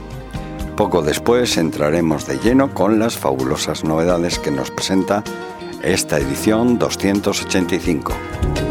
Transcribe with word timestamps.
Poco 0.76 1.00
después 1.00 1.56
entraremos 1.56 2.26
de 2.26 2.38
lleno 2.38 2.74
con 2.74 2.98
las 2.98 3.16
fabulosas 3.16 3.82
novedades 3.82 4.38
que 4.38 4.50
nos 4.50 4.70
presenta 4.70 5.24
esta 5.86 6.18
edición 6.18 6.78
285. 6.80 8.65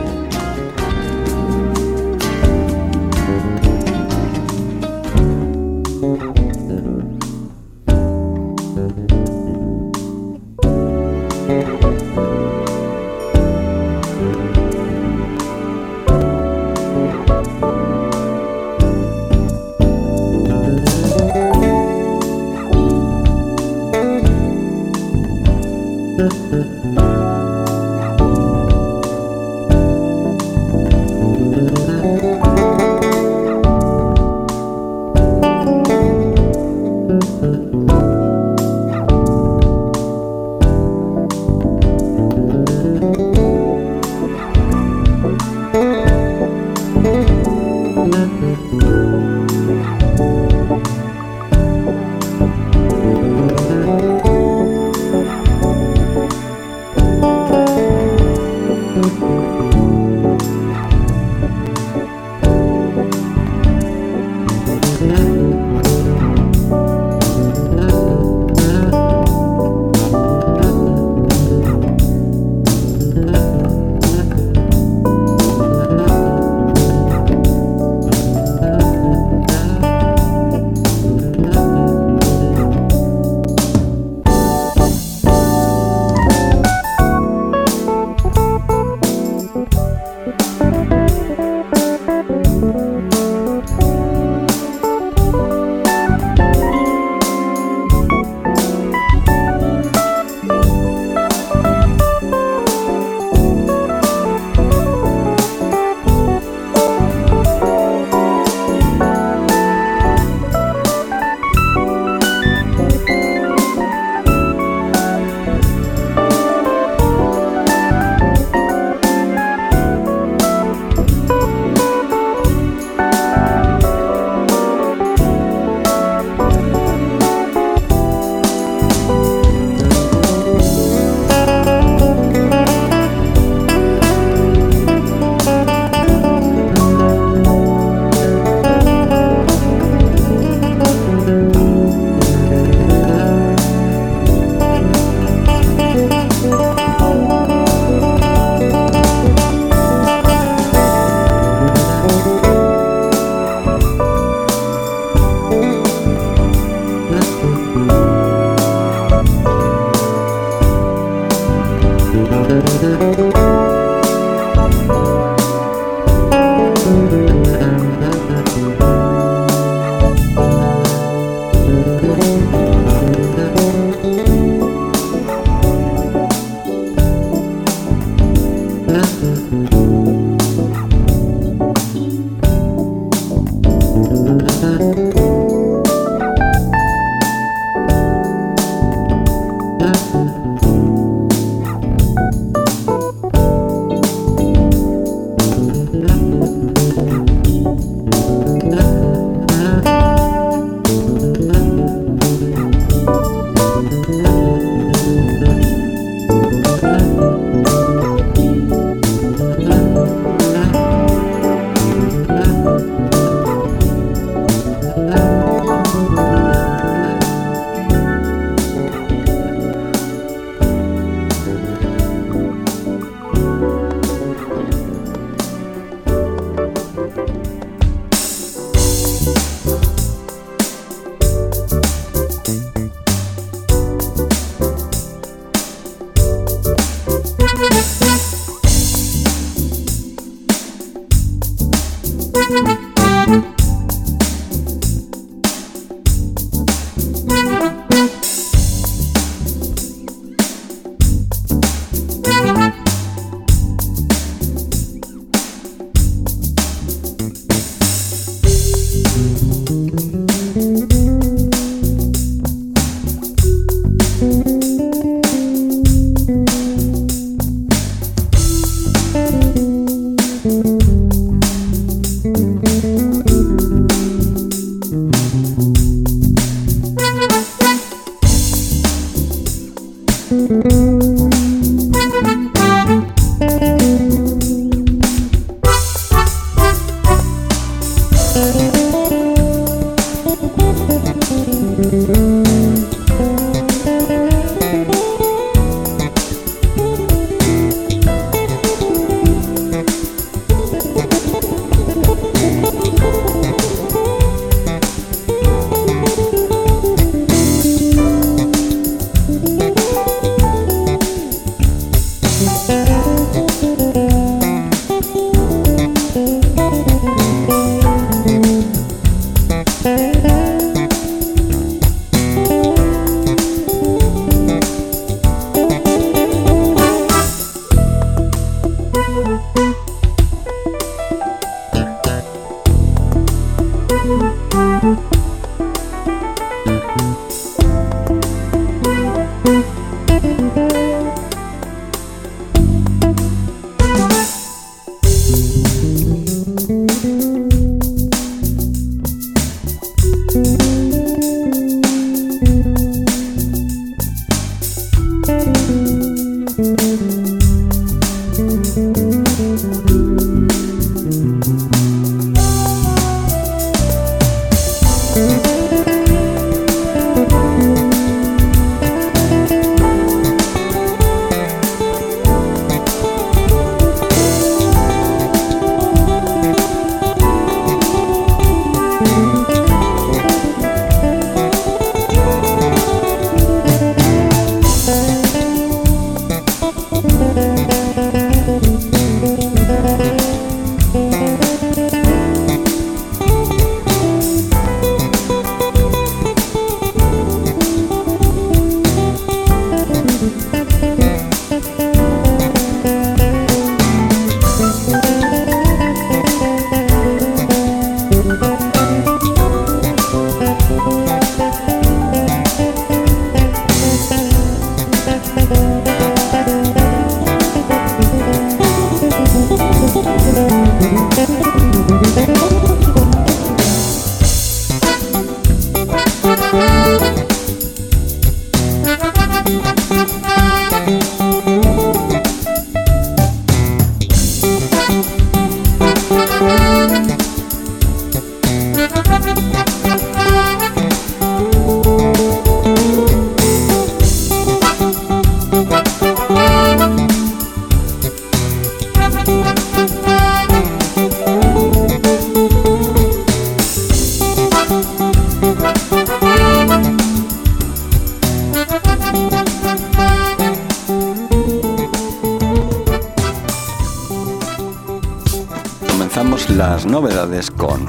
Con 467.56 467.88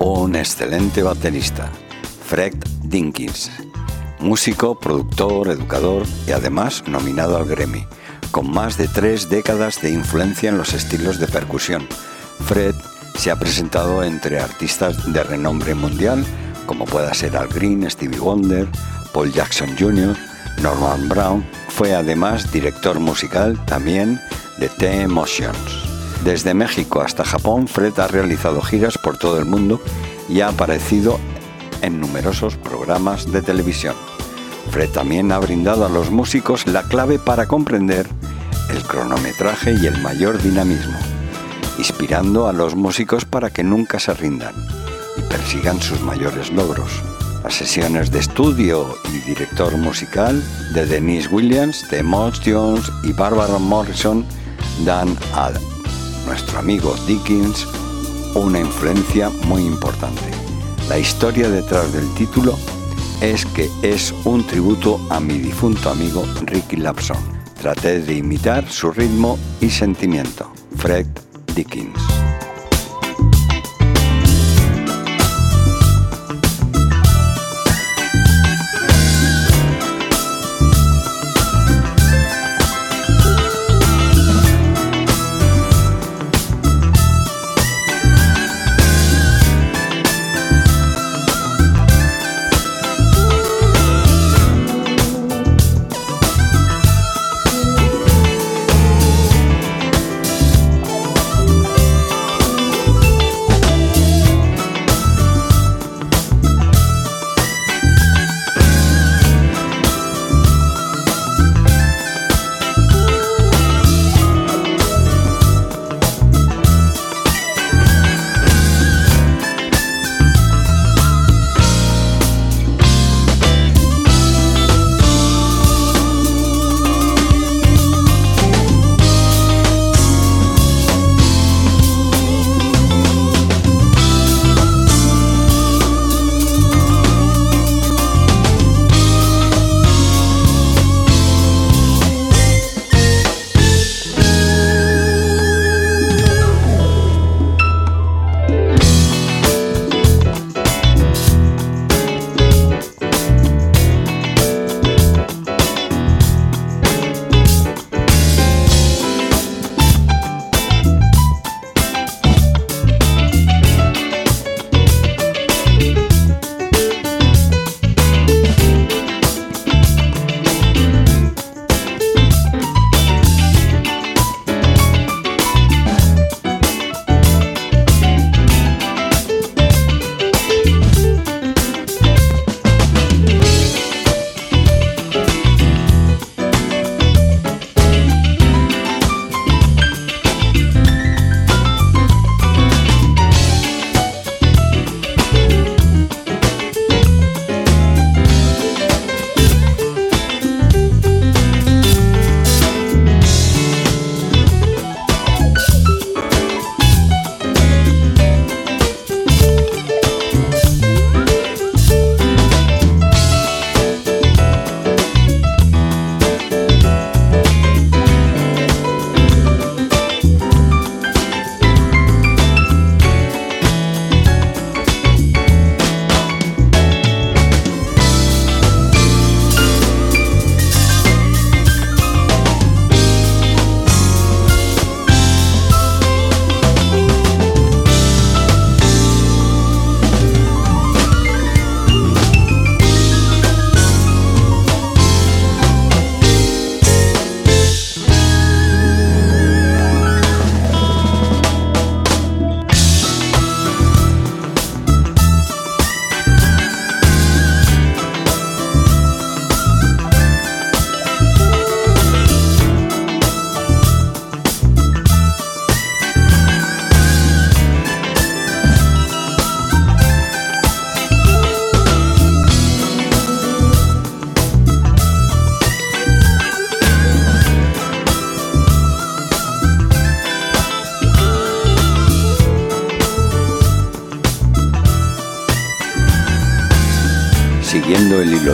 un 0.00 0.36
excelente 0.36 1.02
baterista, 1.02 1.70
Fred 2.26 2.52
Dinkins, 2.82 3.50
músico, 4.20 4.78
productor, 4.78 5.48
educador 5.48 6.02
y 6.26 6.32
además 6.32 6.84
nominado 6.86 7.38
al 7.38 7.46
Grammy, 7.46 7.86
con 8.30 8.50
más 8.50 8.76
de 8.76 8.86
tres 8.86 9.30
décadas 9.30 9.80
de 9.80 9.92
influencia 9.92 10.50
en 10.50 10.58
los 10.58 10.74
estilos 10.74 11.18
de 11.18 11.26
percusión. 11.26 11.86
Fred 12.44 12.74
se 13.14 13.30
ha 13.30 13.36
presentado 13.36 14.02
entre 14.02 14.38
artistas 14.40 15.10
de 15.10 15.22
renombre 15.22 15.74
mundial, 15.74 16.22
como 16.66 16.84
pueda 16.84 17.14
ser 17.14 17.34
Al 17.34 17.48
Green, 17.48 17.90
Stevie 17.90 18.20
Wonder, 18.20 18.68
Paul 19.14 19.32
Jackson 19.32 19.74
Jr., 19.78 20.14
Norman 20.60 21.08
Brown. 21.08 21.46
Fue 21.70 21.94
además 21.94 22.52
director 22.52 23.00
musical 23.00 23.58
también 23.64 24.20
de 24.58 24.68
The 24.68 25.00
Emotions. 25.00 25.87
Desde 26.24 26.52
México 26.52 27.00
hasta 27.00 27.24
Japón, 27.24 27.68
Fred 27.68 27.98
ha 28.00 28.08
realizado 28.08 28.60
giras 28.60 28.98
por 28.98 29.18
todo 29.18 29.38
el 29.38 29.44
mundo 29.44 29.80
y 30.28 30.40
ha 30.40 30.48
aparecido 30.48 31.18
en 31.82 32.00
numerosos 32.00 32.56
programas 32.56 33.30
de 33.30 33.42
televisión. 33.42 33.94
Fred 34.70 34.90
también 34.90 35.32
ha 35.32 35.38
brindado 35.38 35.86
a 35.86 35.88
los 35.88 36.10
músicos 36.10 36.66
la 36.66 36.82
clave 36.82 37.18
para 37.18 37.46
comprender 37.46 38.06
el 38.70 38.82
cronometraje 38.82 39.74
y 39.80 39.86
el 39.86 39.98
mayor 40.02 40.42
dinamismo, 40.42 40.98
inspirando 41.78 42.48
a 42.48 42.52
los 42.52 42.74
músicos 42.74 43.24
para 43.24 43.50
que 43.50 43.62
nunca 43.62 43.98
se 43.98 44.12
rindan 44.12 44.54
y 45.16 45.22
persigan 45.22 45.80
sus 45.80 46.00
mayores 46.02 46.52
logros. 46.52 47.02
Las 47.42 47.54
sesiones 47.54 48.10
de 48.10 48.18
estudio 48.18 48.94
y 49.14 49.18
director 49.20 49.74
musical 49.78 50.42
de 50.74 50.84
Denise 50.84 51.28
Williams, 51.28 51.86
Moss 52.04 52.42
Jones 52.44 52.90
y 53.04 53.12
Barbara 53.12 53.58
Morrison 53.58 54.26
dan 54.84 55.16
a 55.34 55.50
nuestro 56.28 56.58
amigo 56.58 56.94
Dickens 57.06 57.66
una 58.34 58.60
influencia 58.60 59.30
muy 59.46 59.62
importante. 59.62 60.30
La 60.88 60.98
historia 60.98 61.48
detrás 61.48 61.90
del 61.94 62.06
título 62.14 62.56
es 63.22 63.46
que 63.46 63.70
es 63.82 64.14
un 64.24 64.46
tributo 64.46 65.00
a 65.08 65.20
mi 65.20 65.38
difunto 65.38 65.90
amigo 65.90 66.24
Ricky 66.42 66.76
Lapson. 66.76 67.16
Traté 67.60 68.00
de 68.00 68.14
imitar 68.14 68.70
su 68.70 68.92
ritmo 68.92 69.38
y 69.62 69.70
sentimiento. 69.70 70.52
Fred 70.76 71.06
Dickens. 71.54 72.17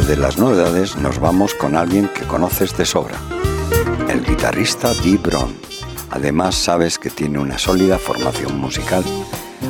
De 0.03 0.17
las 0.17 0.39
novedades 0.39 0.97
nos 0.97 1.21
vamos 1.21 1.55
con 1.55 1.77
alguien 1.77 2.09
que 2.09 2.25
conoces 2.25 2.77
de 2.77 2.85
sobra, 2.85 3.15
el 4.09 4.25
guitarrista 4.27 4.93
Dee 4.93 5.19
Brown. 5.19 5.55
Además 6.11 6.57
sabes 6.57 6.99
que 6.99 7.11
tiene 7.11 7.39
una 7.39 7.59
sólida 7.59 7.97
formación 7.97 8.59
musical. 8.59 9.05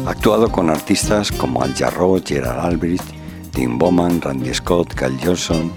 Ha 0.07 0.11
actuado 0.11 0.51
con 0.51 0.71
artistas 0.71 1.31
como 1.31 1.63
Al 1.63 1.75
Jarreau, 1.75 2.23
Gerard 2.25 2.59
Albrecht, 2.59 3.05
Tim 3.53 3.77
Bowman, 3.77 4.23
Randy 4.23 4.55
Scott, 4.55 4.95
Cal 4.95 5.15
Johnson, 5.23 5.71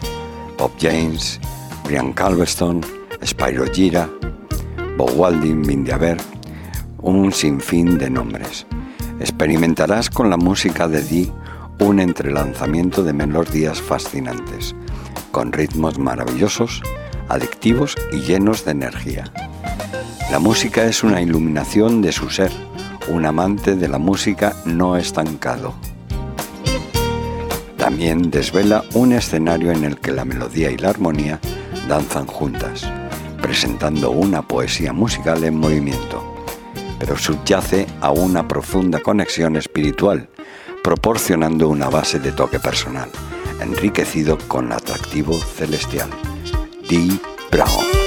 Bob 0.57 0.71
James, 0.79 1.41
Brian 1.83 2.13
Calveston, 2.13 2.79
Spyro 3.25 3.65
Gira, 3.65 4.09
Bob 4.95 5.11
Walding, 5.17 5.59
Mindy 5.67 5.91
Aber, 5.91 6.17
un 6.99 7.33
sinfín 7.33 7.97
de 7.97 8.09
nombres. 8.09 8.65
Experimentarás 9.19 10.09
con 10.09 10.29
la 10.29 10.37
música 10.37 10.87
de 10.87 11.01
Dee 11.01 11.33
un 11.79 11.99
entrelanzamiento 11.99 13.03
de 13.03 13.13
melodías 13.13 13.81
fascinantes, 13.81 14.75
con 15.31 15.51
ritmos 15.51 15.99
maravillosos, 15.99 16.81
adictivos 17.29 17.95
y 18.11 18.21
llenos 18.21 18.65
de 18.65 18.71
energía. 18.71 19.31
La 20.31 20.39
música 20.39 20.85
es 20.85 21.03
una 21.03 21.21
iluminación 21.21 22.01
de 22.01 22.11
su 22.11 22.29
ser, 22.29 22.51
un 23.09 23.25
amante 23.25 23.75
de 23.75 23.87
la 23.87 23.97
música 23.97 24.53
no 24.65 24.97
estancado. 24.97 25.73
También 27.77 28.31
desvela 28.31 28.83
un 28.93 29.13
escenario 29.13 29.71
en 29.71 29.85
el 29.85 29.97
que 29.99 30.11
la 30.11 30.25
melodía 30.25 30.71
y 30.71 30.77
la 30.77 30.89
armonía 30.89 31.39
danzan 31.87 32.25
juntas, 32.25 32.91
presentando 33.41 34.11
una 34.11 34.41
poesía 34.41 34.91
musical 34.91 35.43
en 35.43 35.55
movimiento, 35.55 36.21
pero 36.99 37.15
subyace 37.15 37.85
a 38.01 38.11
una 38.11 38.47
profunda 38.47 38.99
conexión 38.99 39.55
espiritual, 39.55 40.29
proporcionando 40.87 41.67
una 41.67 41.89
base 41.89 42.17
de 42.17 42.31
toque 42.31 42.61
personal, 42.61 43.09
enriquecido 43.59 44.37
con 44.47 44.71
atractivo 44.71 45.33
celestial. 45.33 46.09
D. 46.89 47.19
Brown. 47.51 48.06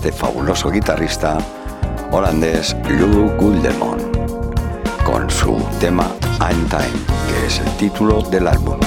Este 0.00 0.12
fabuloso 0.12 0.70
guitarrista 0.70 1.36
holandés 2.10 2.74
Lou 2.88 3.28
Guldemon 3.36 3.98
con 5.04 5.28
su 5.28 5.62
tema 5.78 6.10
I'm 6.40 6.66
Time, 6.70 7.04
que 7.28 7.46
es 7.46 7.58
el 7.58 7.70
título 7.76 8.22
del 8.22 8.48
álbum. 8.48 8.78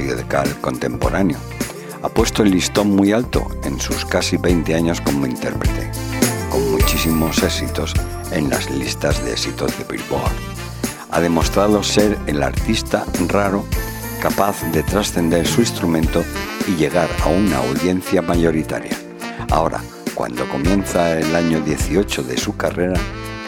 Musical 0.00 0.60
contemporáneo. 0.60 1.38
Ha 2.02 2.08
puesto 2.08 2.42
el 2.42 2.50
listón 2.50 2.96
muy 2.96 3.12
alto 3.12 3.46
en 3.64 3.78
sus 3.78 4.04
casi 4.04 4.36
20 4.36 4.74
años 4.74 5.00
como 5.00 5.26
intérprete, 5.26 5.90
con 6.50 6.70
muchísimos 6.70 7.42
éxitos 7.42 7.92
en 8.32 8.48
las 8.48 8.70
listas 8.70 9.22
de 9.24 9.32
éxitos 9.32 9.76
de 9.76 9.84
Billboard. 9.84 10.32
Ha 11.10 11.20
demostrado 11.20 11.82
ser 11.82 12.16
el 12.26 12.42
artista 12.42 13.04
raro 13.28 13.64
capaz 14.22 14.62
de 14.72 14.82
trascender 14.82 15.46
su 15.46 15.60
instrumento 15.60 16.24
y 16.66 16.76
llegar 16.76 17.08
a 17.22 17.28
una 17.28 17.58
audiencia 17.58 18.22
mayoritaria. 18.22 18.96
Ahora, 19.50 19.82
cuando 20.14 20.48
comienza 20.48 21.18
el 21.18 21.34
año 21.34 21.60
18 21.60 22.22
de 22.22 22.38
su 22.38 22.56
carrera, 22.56 22.98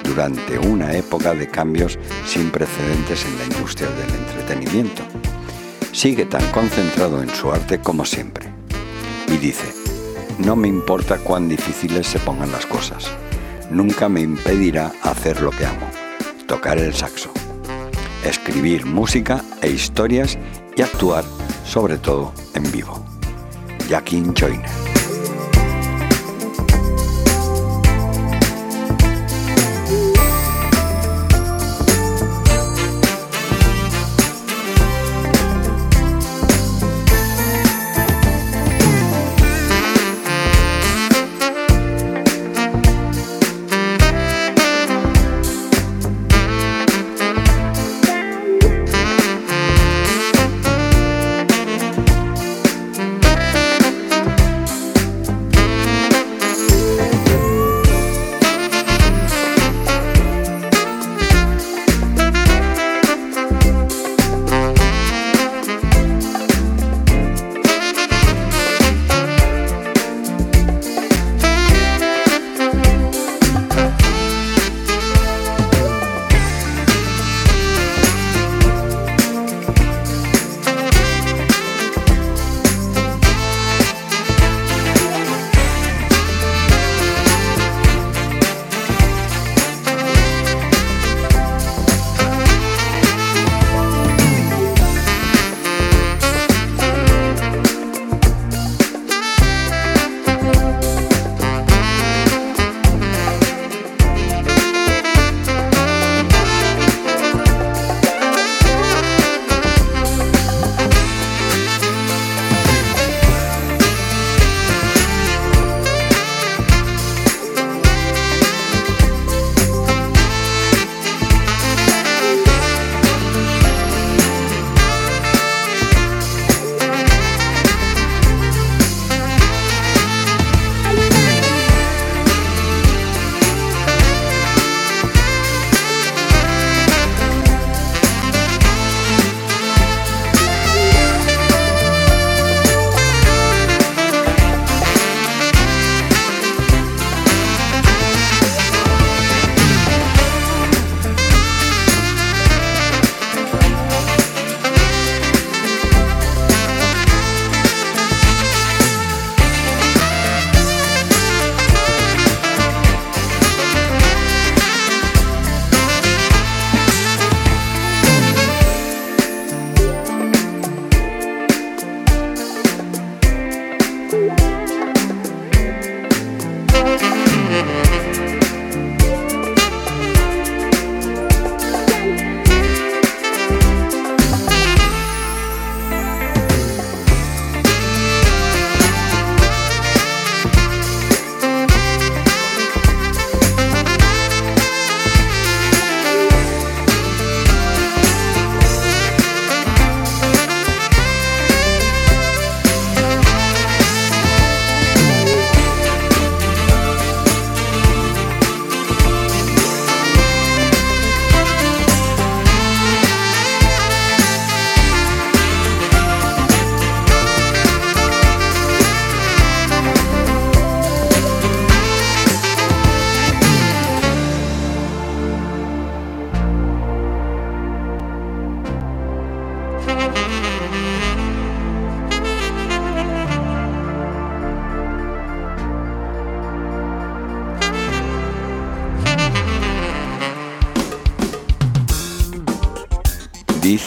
durante 0.02 0.58
una 0.58 0.92
época 0.94 1.34
de 1.34 1.48
cambios 1.48 1.98
sin 2.26 2.50
precedentes 2.50 3.24
en 3.24 3.38
la 3.38 3.44
industria 3.44 3.88
del 3.90 4.14
entretenimiento. 4.14 5.11
Sigue 6.02 6.26
tan 6.26 6.44
concentrado 6.50 7.22
en 7.22 7.32
su 7.32 7.52
arte 7.52 7.78
como 7.78 8.04
siempre. 8.04 8.48
Y 9.28 9.36
dice, 9.36 9.72
no 10.40 10.56
me 10.56 10.66
importa 10.66 11.18
cuán 11.18 11.48
difíciles 11.48 12.08
se 12.08 12.18
pongan 12.18 12.50
las 12.50 12.66
cosas, 12.66 13.08
nunca 13.70 14.08
me 14.08 14.20
impedirá 14.20 14.90
hacer 15.04 15.40
lo 15.40 15.52
que 15.52 15.64
amo, 15.64 15.86
tocar 16.48 16.78
el 16.78 16.92
saxo, 16.92 17.30
escribir 18.24 18.84
música 18.84 19.44
e 19.60 19.70
historias 19.70 20.36
y 20.76 20.82
actuar, 20.82 21.22
sobre 21.64 21.98
todo, 21.98 22.32
en 22.54 22.72
vivo. 22.72 23.00
Jackie 23.88 24.24
Joyner. 24.36 24.81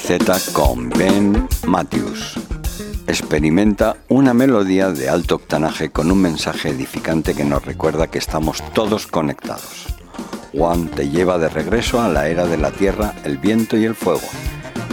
Z 0.05 0.53
con 0.53 0.89
Ben 0.89 1.47
Matthews. 1.65 2.35
Experimenta 3.07 3.97
una 4.07 4.35
melodía 4.35 4.91
de 4.91 5.09
alto 5.09 5.33
octanaje 5.33 5.89
con 5.89 6.11
un 6.11 6.21
mensaje 6.21 6.69
edificante 6.69 7.33
que 7.33 7.43
nos 7.43 7.65
recuerda 7.65 8.05
que 8.05 8.19
estamos 8.19 8.63
todos 8.73 9.07
conectados. 9.07 9.87
One 10.53 10.91
te 10.95 11.09
lleva 11.09 11.39
de 11.39 11.49
regreso 11.49 11.99
a 12.01 12.09
la 12.09 12.27
era 12.27 12.45
de 12.45 12.57
la 12.57 12.69
tierra, 12.69 13.15
el 13.23 13.39
viento 13.39 13.77
y 13.77 13.85
el 13.85 13.95
fuego, 13.95 14.27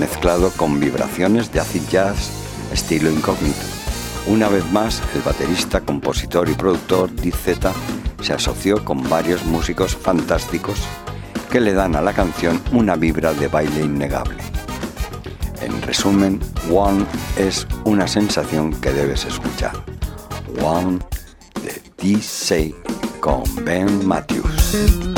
mezclado 0.00 0.50
con 0.52 0.80
vibraciones 0.80 1.52
de 1.52 1.60
acid 1.60 1.82
jazz 1.90 2.30
estilo 2.72 3.10
incógnito. 3.10 3.60
Una 4.28 4.48
vez 4.48 4.64
más, 4.72 5.02
el 5.14 5.20
baterista, 5.20 5.82
compositor 5.82 6.48
y 6.48 6.54
productor 6.54 7.14
DZ 7.14 7.58
se 8.22 8.32
asoció 8.32 8.82
con 8.82 9.06
varios 9.10 9.44
músicos 9.44 9.94
fantásticos 9.94 10.80
que 11.50 11.60
le 11.60 11.74
dan 11.74 11.96
a 11.96 12.00
la 12.00 12.14
canción 12.14 12.62
una 12.72 12.96
vibra 12.96 13.34
de 13.34 13.48
baile 13.48 13.82
innegable. 13.82 14.42
En 15.62 15.80
resumen, 15.82 16.40
One 16.72 17.06
es 17.36 17.66
una 17.84 18.08
sensación 18.08 18.72
que 18.80 18.90
debes 18.90 19.24
escuchar. 19.24 19.72
One 20.60 20.98
de 21.62 21.80
D-Say 21.98 22.74
con 23.20 23.42
Ben 23.64 24.06
Matthews. 24.06 25.11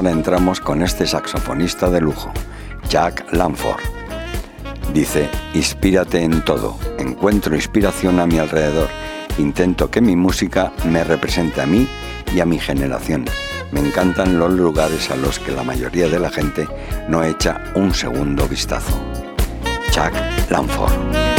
Encontramos 0.00 0.58
con 0.58 0.82
este 0.82 1.06
saxofonista 1.06 1.90
de 1.90 2.00
lujo, 2.00 2.32
Jack 2.88 3.32
Lanford. 3.32 3.80
Dice, 4.92 5.28
inspírate 5.54 6.22
en 6.22 6.42
todo, 6.44 6.78
encuentro 6.98 7.54
inspiración 7.54 8.18
a 8.18 8.26
mi 8.26 8.38
alrededor, 8.38 8.88
intento 9.38 9.90
que 9.90 10.00
mi 10.00 10.16
música 10.16 10.72
me 10.86 11.04
represente 11.04 11.60
a 11.60 11.66
mí 11.66 11.86
y 12.34 12.40
a 12.40 12.46
mi 12.46 12.58
generación. 12.58 13.26
Me 13.70 13.80
encantan 13.80 14.38
los 14.38 14.52
lugares 14.52 15.10
a 15.10 15.16
los 15.16 15.38
que 15.38 15.52
la 15.52 15.62
mayoría 15.62 16.08
de 16.08 16.18
la 16.18 16.30
gente 16.30 16.66
no 17.08 17.22
echa 17.22 17.62
un 17.74 17.94
segundo 17.94 18.48
vistazo. 18.48 18.98
Jack 19.92 20.14
Lanford. 20.50 21.31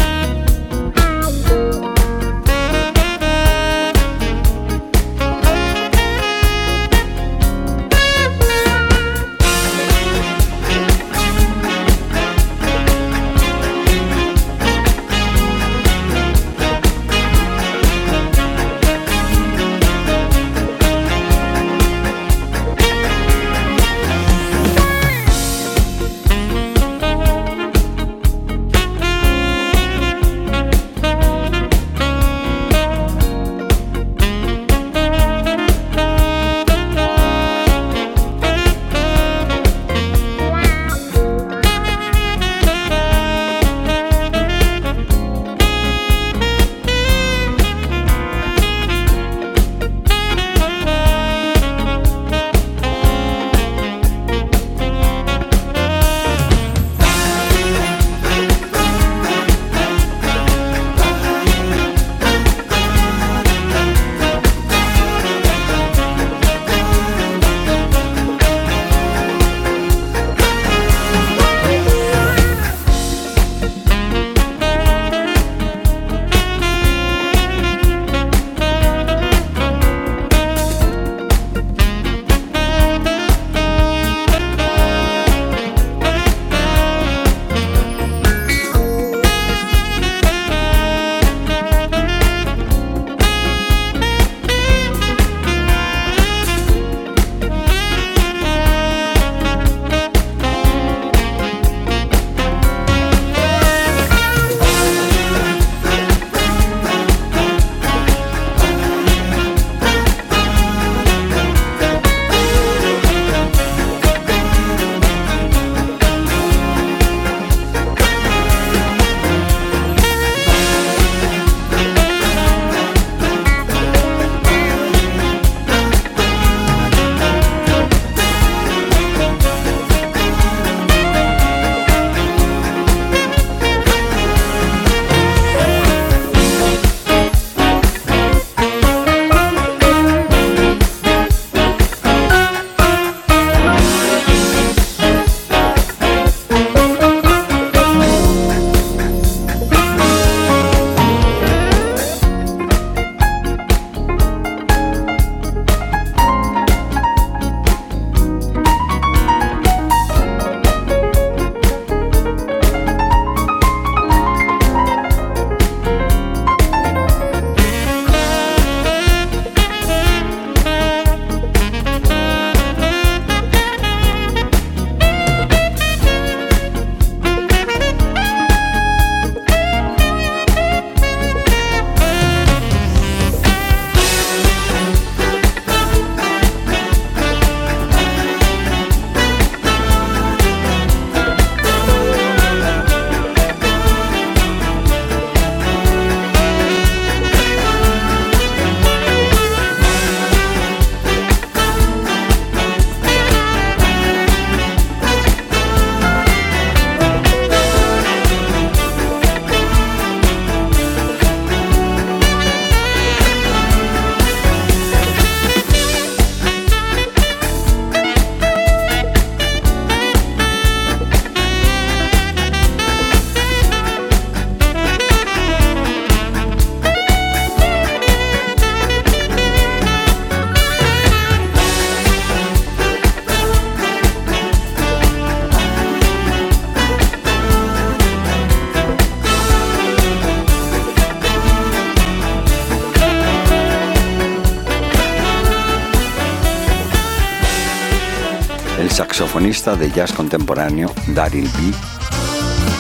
De 249.72 249.90
jazz 249.92 250.12
contemporáneo 250.12 250.92
Daryl 251.16 251.48
B 251.48 251.72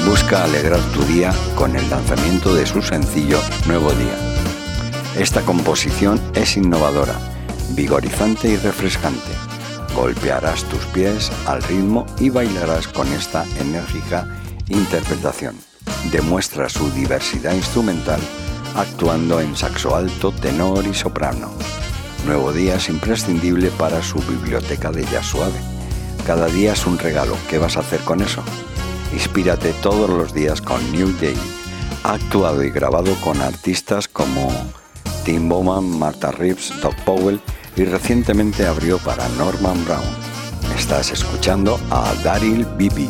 busca 0.05 0.43
alegrar 0.43 0.81
tu 0.91 1.01
día 1.05 1.34
con 1.55 1.77
el 1.77 1.89
lanzamiento 1.89 2.53
de 2.53 2.65
su 2.65 2.81
sencillo 2.81 3.39
Nuevo 3.65 3.89
Día. 3.93 4.17
Esta 5.17 5.43
composición 5.43 6.19
es 6.36 6.57
innovadora, 6.57 7.15
vigorizante 7.69 8.49
y 8.49 8.57
refrescante. 8.57 9.31
Golpearás 9.95 10.65
tus 10.65 10.84
pies 10.88 11.31
al 11.45 11.63
ritmo 11.63 12.05
y 12.19 12.29
bailarás 12.29 12.89
con 12.89 13.07
esta 13.13 13.45
enérgica 13.61 14.27
interpretación. 14.67 15.55
Demuestra 16.11 16.67
su 16.67 16.91
diversidad 16.91 17.53
instrumental 17.53 18.19
actuando 18.75 19.39
en 19.39 19.55
saxo 19.55 19.95
alto, 19.95 20.34
tenor 20.34 20.86
y 20.86 20.93
soprano. 20.93 21.49
Nuevo 22.25 22.51
Día 22.51 22.75
es 22.75 22.89
imprescindible 22.89 23.69
para 23.69 24.03
su 24.03 24.19
biblioteca 24.19 24.91
de 24.91 25.05
jazz 25.05 25.27
suave 25.27 25.72
Cada 26.26 26.47
día 26.47 26.74
es 26.74 26.86
un 26.86 26.97
regalo. 26.97 27.36
¿Qué 27.49 27.57
vas 27.57 27.76
a 27.76 27.82
hacer 27.82 27.99
con 28.01 28.21
eso? 28.21 28.41
Inspírate 29.11 29.74
todos 29.82 30.09
los 30.09 30.34
días 30.34 30.61
con 30.61 30.80
New 30.91 31.11
Day. 31.19 31.38
Actuado 32.03 32.63
y 32.63 32.69
grabado 32.69 33.13
con 33.21 33.41
artistas 33.41 34.07
como 34.07 34.51
Tim 35.26 35.49
Bowman, 35.49 35.99
Martha 35.99 36.32
Reeves, 36.32 36.74
Doc 36.82 36.95
Powell 37.05 37.41
y 37.76 37.84
recientemente 37.86 38.65
abrió 38.65 38.97
para 38.99 39.28
Norman 39.30 39.84
Brown. 39.86 40.03
Estás 40.78 41.11
escuchando 41.11 41.80
a 41.89 42.13
Daryl 42.24 42.65
Bibi. 42.78 43.09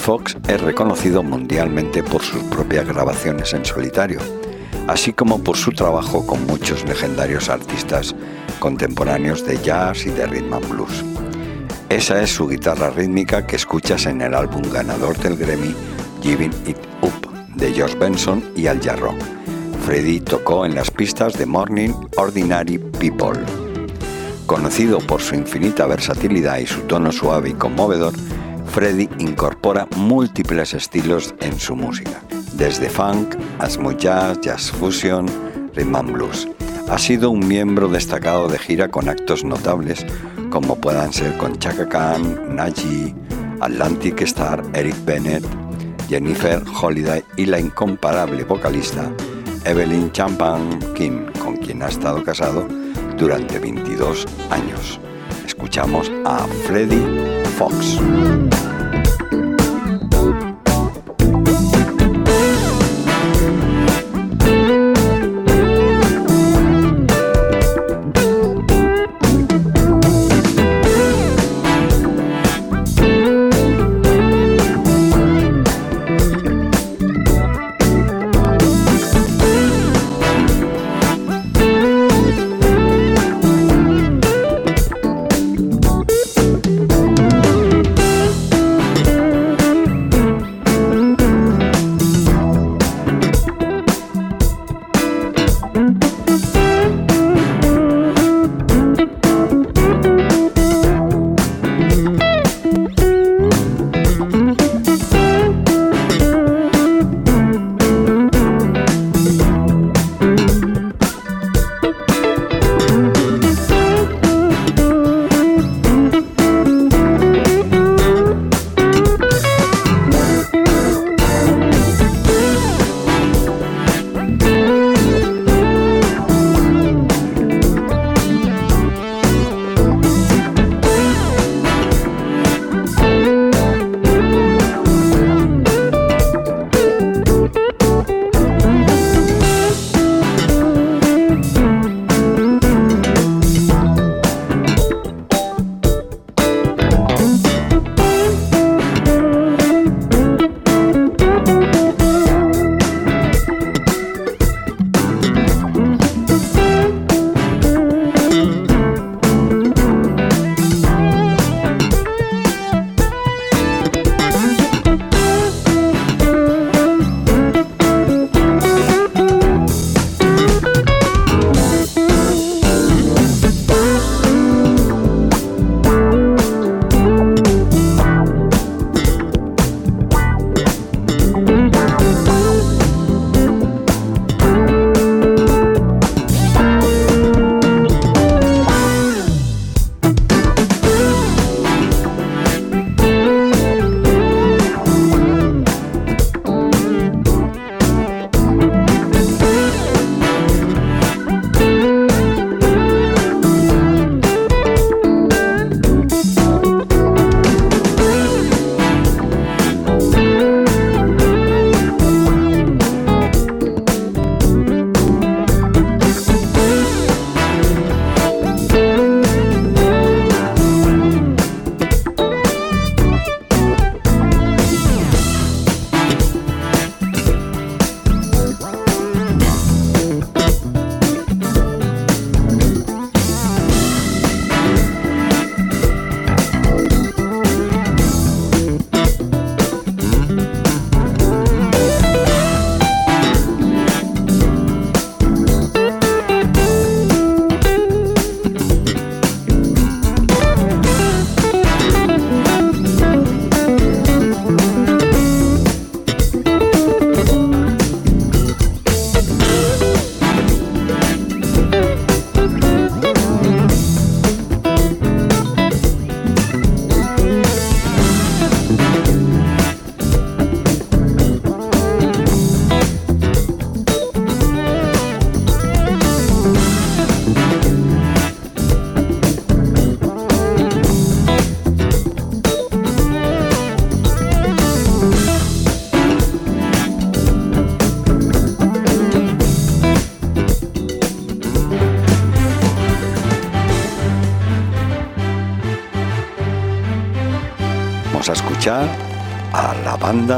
Fox 0.00 0.36
es 0.48 0.60
reconocido 0.62 1.22
mundialmente 1.22 2.02
por 2.02 2.22
sus 2.22 2.42
propias 2.44 2.86
grabaciones 2.86 3.52
en 3.52 3.66
solitario, 3.66 4.18
así 4.88 5.12
como 5.12 5.44
por 5.44 5.58
su 5.58 5.72
trabajo 5.72 6.26
con 6.26 6.46
muchos 6.46 6.84
legendarios 6.88 7.50
artistas 7.50 8.14
contemporáneos 8.60 9.44
de 9.44 9.58
jazz 9.62 10.06
y 10.06 10.10
de 10.10 10.26
rhythm 10.26 10.54
and 10.54 10.68
blues. 10.70 11.04
Esa 11.90 12.22
es 12.22 12.30
su 12.30 12.48
guitarra 12.48 12.88
rítmica 12.90 13.46
que 13.46 13.56
escuchas 13.56 14.06
en 14.06 14.22
el 14.22 14.34
álbum 14.34 14.62
ganador 14.72 15.18
del 15.18 15.36
Grammy 15.36 15.74
Giving 16.22 16.54
It 16.66 16.78
Up 17.02 17.28
de 17.56 17.78
Josh 17.78 17.96
Benson 17.96 18.42
y 18.56 18.68
Al 18.68 18.80
Jarreau 18.80 19.14
Freddy 19.84 20.20
tocó 20.20 20.64
en 20.64 20.74
las 20.74 20.90
pistas 20.90 21.34
de 21.34 21.44
Morning 21.44 21.90
Ordinary 22.16 22.78
People. 22.78 23.38
Conocido 24.46 24.98
por 24.98 25.20
su 25.20 25.34
infinita 25.34 25.86
versatilidad 25.86 26.58
y 26.58 26.66
su 26.66 26.80
tono 26.82 27.12
suave 27.12 27.50
y 27.50 27.54
conmovedor, 27.54 28.14
Freddy 28.72 29.08
incorpora 29.18 29.88
múltiples 29.96 30.74
estilos 30.74 31.34
en 31.40 31.58
su 31.58 31.74
música, 31.74 32.22
desde 32.52 32.88
funk, 32.88 33.34
smooth 33.68 33.98
jazz, 33.98 34.40
jazz 34.40 34.70
fusion, 34.70 35.26
rhythm 35.74 35.96
and 35.96 36.12
blues. 36.12 36.48
Ha 36.88 36.96
sido 36.96 37.30
un 37.30 37.46
miembro 37.46 37.88
destacado 37.88 38.46
de 38.46 38.58
gira 38.58 38.88
con 38.88 39.08
actos 39.08 39.44
notables 39.44 40.06
como 40.50 40.76
puedan 40.76 41.12
ser 41.12 41.36
con 41.36 41.58
Chaka 41.58 41.88
Khan, 41.88 42.54
Naji, 42.54 43.14
Atlantic 43.60 44.22
Star, 44.22 44.62
Eric 44.72 44.96
Bennett, 45.04 45.44
Jennifer 46.08 46.62
Holiday 46.80 47.24
y 47.36 47.46
la 47.46 47.58
incomparable 47.58 48.44
vocalista 48.44 49.10
Evelyn 49.64 50.12
Champagne 50.12 50.78
Kim, 50.94 51.26
con 51.42 51.56
quien 51.56 51.82
ha 51.82 51.88
estado 51.88 52.22
casado 52.22 52.68
durante 53.16 53.58
22 53.58 54.26
años. 54.50 55.00
Escuchamos 55.44 56.10
a 56.24 56.46
Freddie 56.66 57.39
Fox. 57.50 58.79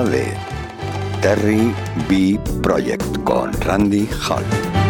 De 0.05 0.33
Terry 1.21 1.73
B. 2.09 2.39
Project 2.63 3.23
con 3.25 3.53
Randy 3.61 4.09
Hall. 4.29 4.82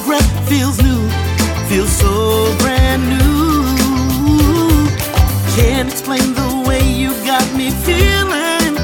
regret 0.00 0.22
feels 0.48 0.80
new, 0.82 1.08
feels 1.68 1.90
so 1.90 2.56
brand 2.58 3.02
new. 3.08 3.64
Can't 5.56 5.88
explain 5.90 6.34
the 6.34 6.64
way 6.66 6.82
you 6.82 7.10
got 7.24 7.46
me 7.54 7.70
feeling. 7.70 8.74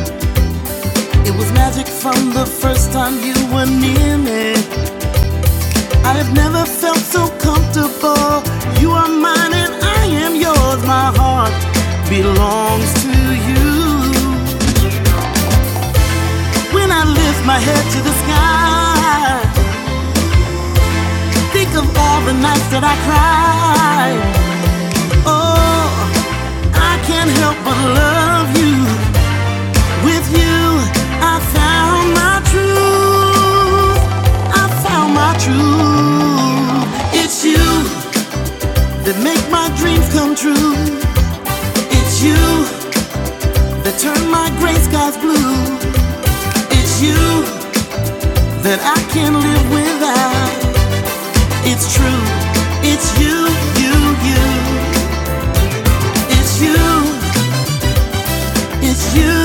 It 1.26 1.34
was 1.36 1.50
magic 1.52 1.86
from 1.86 2.30
the 2.32 2.46
first 2.46 2.92
time 2.92 3.14
you 3.22 3.34
were 3.52 3.66
near 3.66 4.18
me. 4.18 4.54
I 6.04 6.12
have 6.20 6.32
never 6.34 6.64
the 22.24 22.32
nights 22.32 22.68
that 22.72 22.80
I 22.82 22.96
cry. 23.04 24.16
Oh, 25.28 25.92
I 26.72 26.96
can't 27.04 27.28
help 27.40 27.58
but 27.66 27.76
love 28.00 28.48
you. 28.56 28.80
With 30.08 30.26
you, 30.32 30.56
I 31.20 31.36
found 31.52 32.06
my 32.16 32.36
truth. 32.48 34.00
I 34.56 34.64
found 34.84 35.10
my 35.12 35.32
truth. 35.44 36.88
It's 37.20 37.44
you 37.44 37.64
that 39.04 39.16
make 39.20 39.44
my 39.52 39.68
dreams 39.76 40.08
come 40.16 40.32
true. 40.34 40.72
It's 41.92 42.22
you 42.24 42.40
that 43.84 43.96
turn 44.00 44.22
my 44.30 44.48
gray 44.60 44.78
skies 44.80 45.16
blue. 45.20 45.60
It's 46.72 47.02
you 47.04 47.20
that 48.64 48.80
I 48.80 48.98
can't 49.12 49.36
live 49.36 49.66
without. 49.70 50.43
It's 51.66 51.94
true, 51.94 52.22
it's 52.82 53.18
you, 53.18 53.48
you, 53.80 53.96
you. 54.28 54.44
It's 56.36 56.60
you, 56.60 56.76
it's 58.82 59.16
you. 59.16 59.43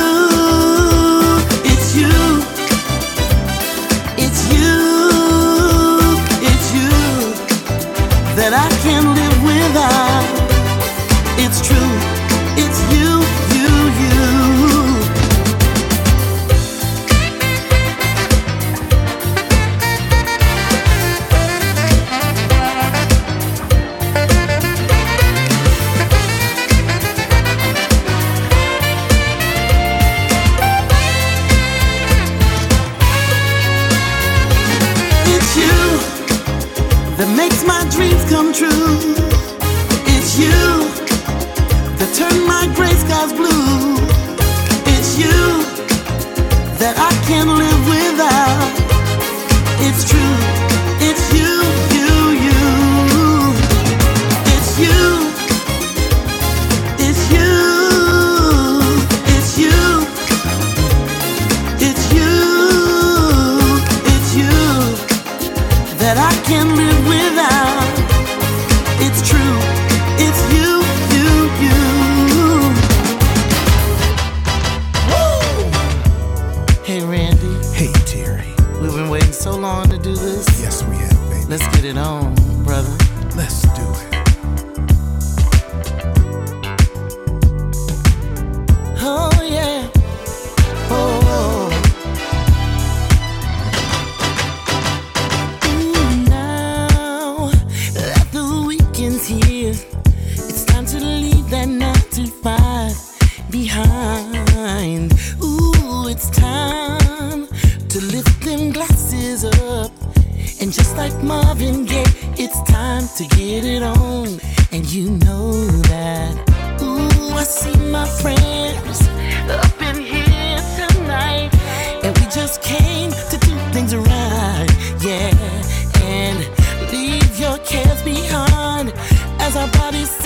Con 129.92 130.19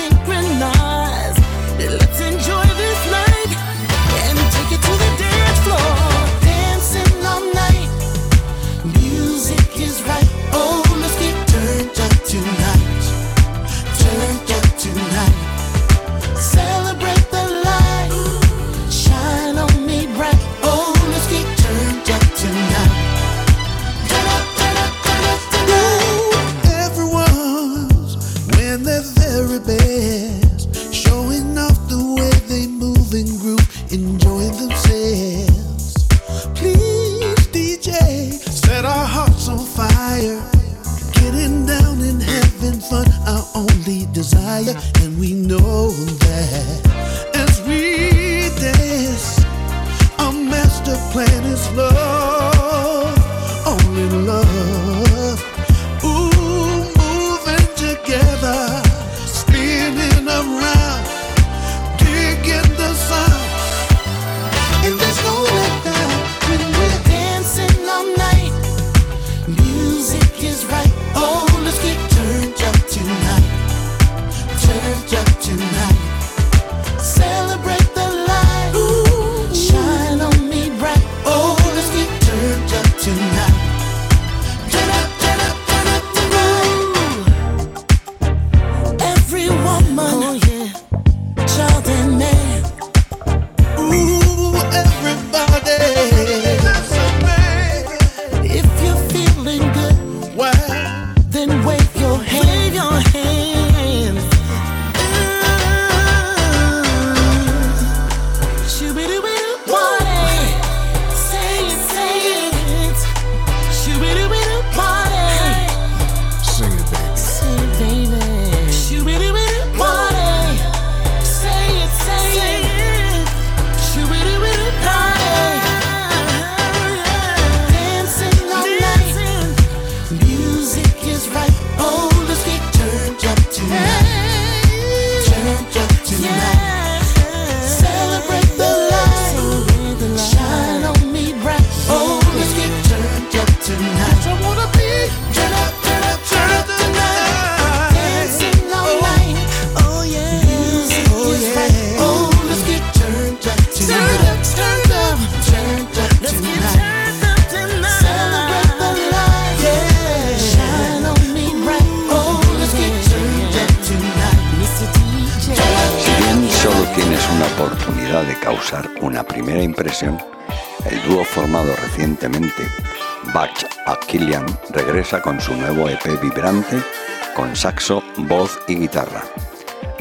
saxo, 177.63 178.03
voz 178.17 178.59
y 178.67 178.75
guitarra. 178.75 179.23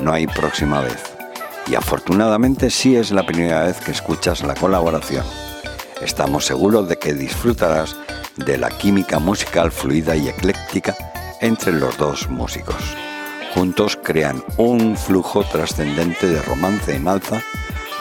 No 0.00 0.12
hay 0.12 0.26
próxima 0.26 0.80
vez. 0.80 1.00
Y 1.68 1.76
afortunadamente 1.76 2.70
sí 2.70 2.96
es 2.96 3.12
la 3.12 3.24
primera 3.24 3.62
vez 3.62 3.78
que 3.78 3.92
escuchas 3.92 4.42
la 4.42 4.56
colaboración. 4.56 5.24
Estamos 6.00 6.44
seguros 6.44 6.88
de 6.88 6.98
que 6.98 7.14
disfrutarás 7.14 7.94
de 8.34 8.58
la 8.58 8.68
química 8.68 9.20
musical 9.20 9.70
fluida 9.70 10.16
y 10.16 10.28
ecléctica 10.28 10.96
entre 11.40 11.72
los 11.72 11.96
dos 11.98 12.28
músicos. 12.28 12.82
Juntos 13.54 13.96
crean 14.02 14.42
un 14.56 14.96
flujo 14.96 15.44
trascendente 15.44 16.26
de 16.26 16.42
romance 16.42 16.96
en 16.96 17.06
alza, 17.06 17.40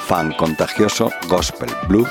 fan 0.07 0.33
contagioso, 0.33 1.11
gospel 1.29 1.69
blues 1.87 2.09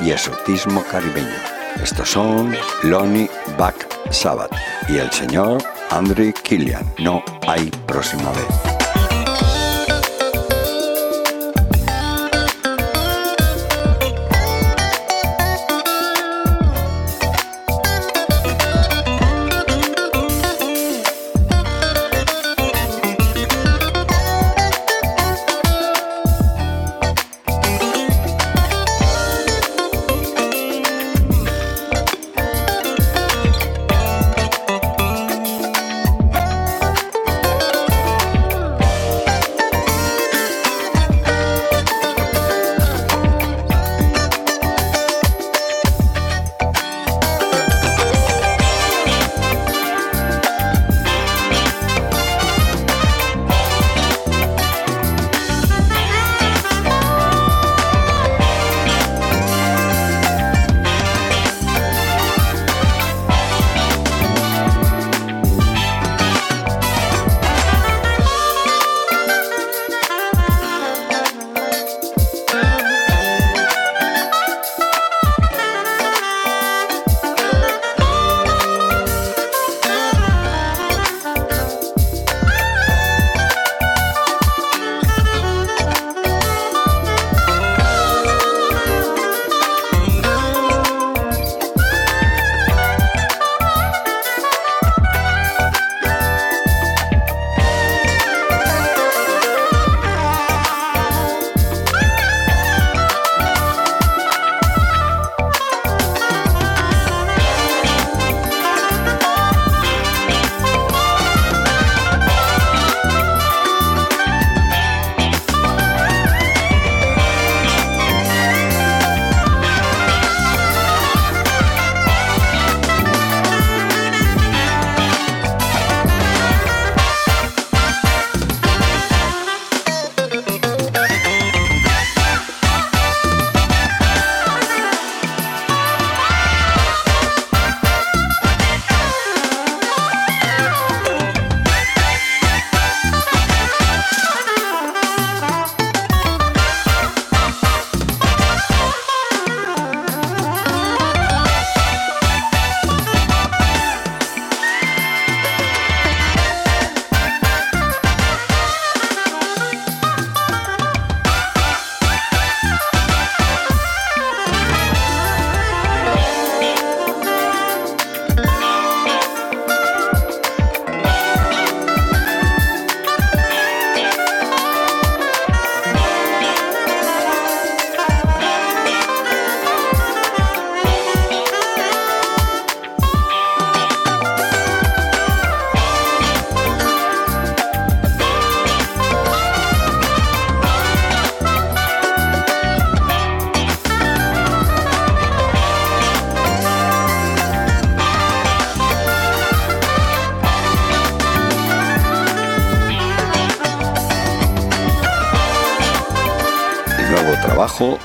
y 0.00 0.12
exotismo 0.12 0.84
caribeño. 0.84 1.40
Estos 1.82 2.08
son 2.10 2.54
Lonnie 2.84 3.28
Back 3.58 3.84
Sabbath 4.12 4.52
y 4.88 4.98
el 4.98 5.10
señor 5.10 5.73
Andre 5.94 6.32
Killian. 6.32 6.84
No 6.98 7.22
hay 7.46 7.70
próxima 7.86 8.32
vez. 8.32 8.73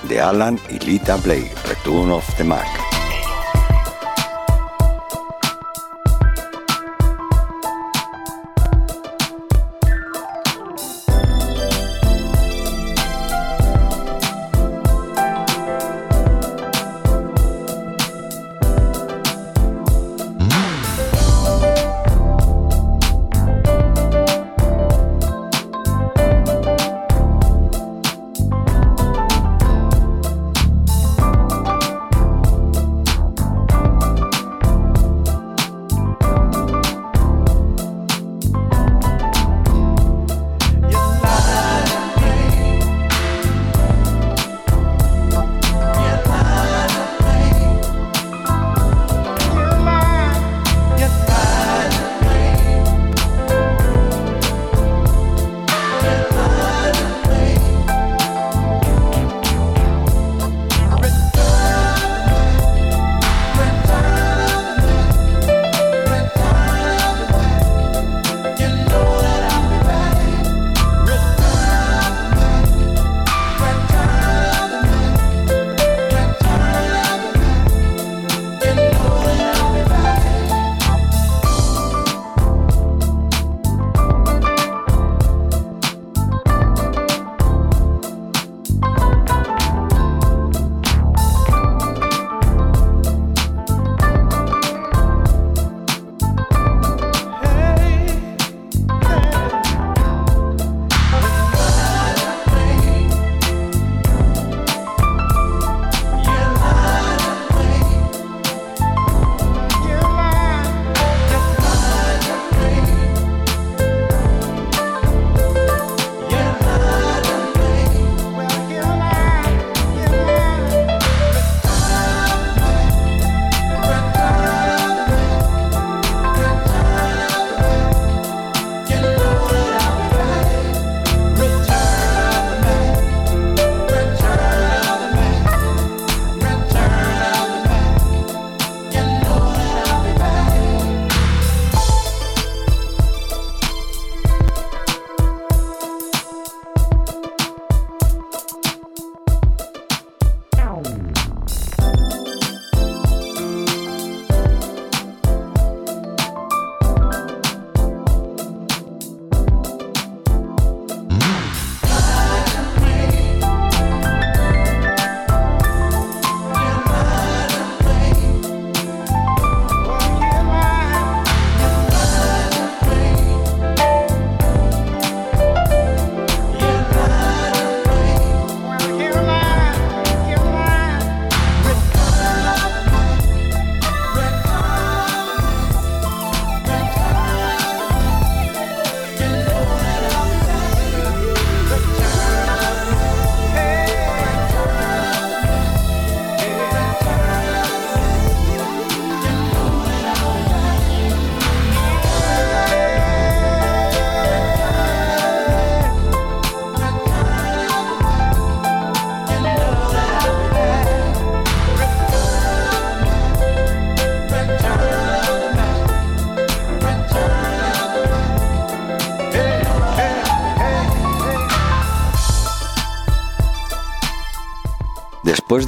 De 0.07 0.19
Alan 0.19 0.59
y 0.69 0.79
Lita 0.79 1.17
Blake, 1.17 1.53
Return 1.67 2.09
of 2.09 2.25
the 2.37 2.43
Mac. 2.43 2.88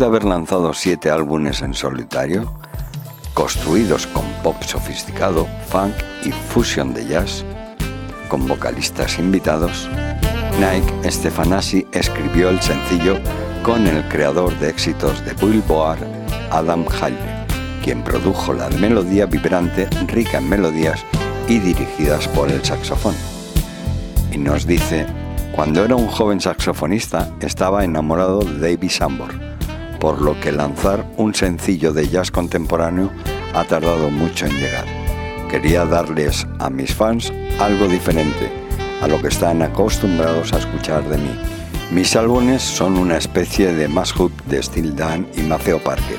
De 0.01 0.07
haber 0.07 0.23
lanzado 0.23 0.73
siete 0.73 1.11
álbumes 1.11 1.61
en 1.61 1.75
solitario, 1.75 2.51
construidos 3.35 4.07
con 4.07 4.23
pop 4.41 4.55
sofisticado, 4.63 5.47
funk 5.67 5.93
y 6.23 6.31
fusion 6.31 6.91
de 6.91 7.05
jazz, 7.05 7.45
con 8.27 8.47
vocalistas 8.47 9.19
invitados, 9.19 9.87
Nike 10.59 11.11
Stefanasi 11.11 11.85
escribió 11.91 12.49
el 12.49 12.59
sencillo 12.61 13.19
con 13.61 13.85
el 13.85 14.03
creador 14.07 14.57
de 14.57 14.69
éxitos 14.69 15.23
de 15.23 15.35
Billboard, 15.35 15.99
Adam 16.49 16.83
Halle, 16.99 17.45
quien 17.83 18.03
produjo 18.03 18.53
la 18.53 18.69
melodía 18.69 19.27
vibrante, 19.27 19.87
rica 20.07 20.39
en 20.39 20.49
melodías 20.49 21.05
y 21.47 21.59
dirigidas 21.59 22.27
por 22.29 22.49
el 22.49 22.65
saxofón. 22.65 23.13
Y 24.31 24.39
nos 24.39 24.65
dice, 24.65 25.05
cuando 25.51 25.85
era 25.85 25.95
un 25.95 26.07
joven 26.07 26.41
saxofonista 26.41 27.29
estaba 27.41 27.83
enamorado 27.83 28.39
de 28.39 28.71
David 28.71 28.89
Sambor 28.89 29.50
por 30.01 30.19
lo 30.19 30.37
que 30.39 30.51
lanzar 30.51 31.05
un 31.15 31.35
sencillo 31.35 31.93
de 31.93 32.09
jazz 32.09 32.31
contemporáneo 32.31 33.11
ha 33.53 33.63
tardado 33.63 34.09
mucho 34.09 34.47
en 34.47 34.57
llegar. 34.57 34.85
Quería 35.47 35.85
darles 35.85 36.47
a 36.59 36.71
mis 36.71 36.93
fans 36.93 37.31
algo 37.59 37.87
diferente 37.87 38.51
a 39.01 39.07
lo 39.07 39.21
que 39.21 39.27
están 39.27 39.61
acostumbrados 39.61 40.53
a 40.53 40.57
escuchar 40.57 41.07
de 41.07 41.17
mí. 41.17 41.31
Mis 41.91 42.15
álbumes 42.15 42.63
son 42.63 42.97
una 42.97 43.17
especie 43.17 43.73
de 43.73 43.87
mashup 43.87 44.31
de 44.45 44.63
Steel 44.63 44.95
Dan 44.95 45.27
y 45.37 45.41
Maceo 45.41 45.79
Parker, 45.83 46.17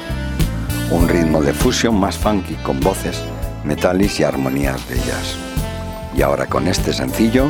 un 0.91 1.09
ritmo 1.09 1.43
de 1.43 1.53
fusión 1.53 1.99
más 1.99 2.17
funky 2.17 2.55
con 2.63 2.79
voces, 2.81 3.21
metales 3.65 4.21
y 4.21 4.23
armonías 4.23 4.89
de 4.89 4.97
jazz. 4.97 5.37
Y 6.17 6.23
ahora 6.23 6.47
con 6.47 6.69
este 6.69 6.93
sencillo 6.93 7.49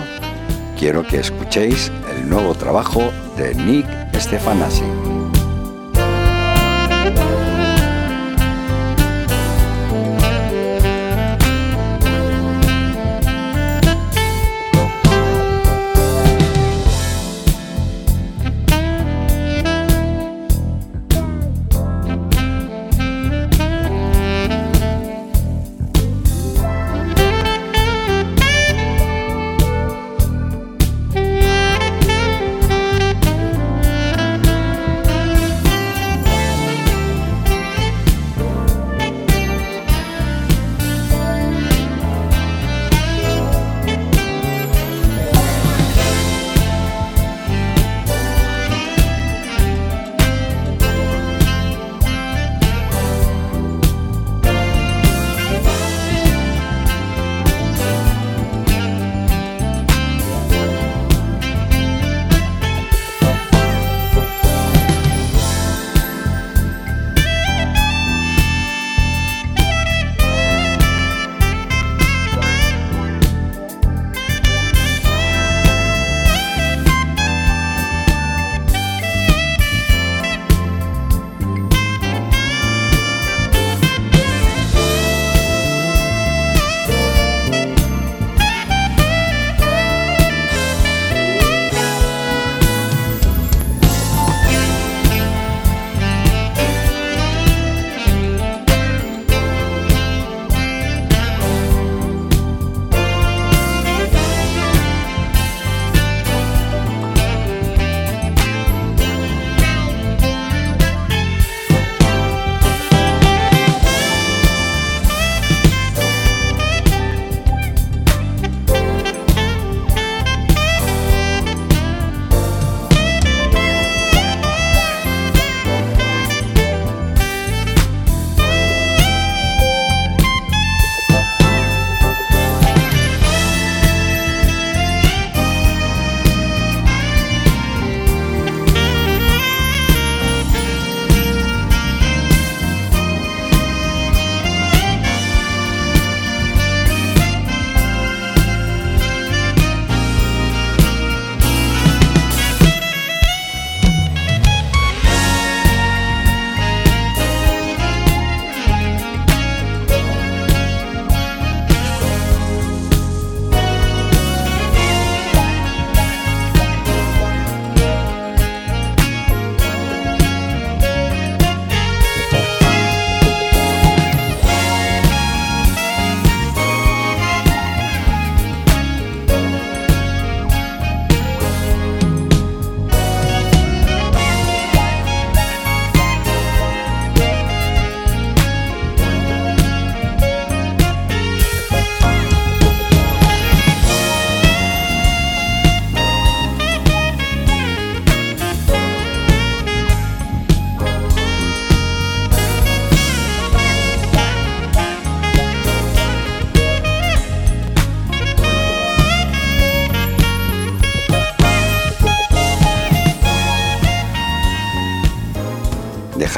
quiero 0.78 1.06
que 1.06 1.18
escuchéis 1.18 1.92
el 2.16 2.28
nuevo 2.28 2.54
trabajo 2.54 3.02
de 3.36 3.54
Nick 3.54 3.86
Stefanasi. 4.14 5.11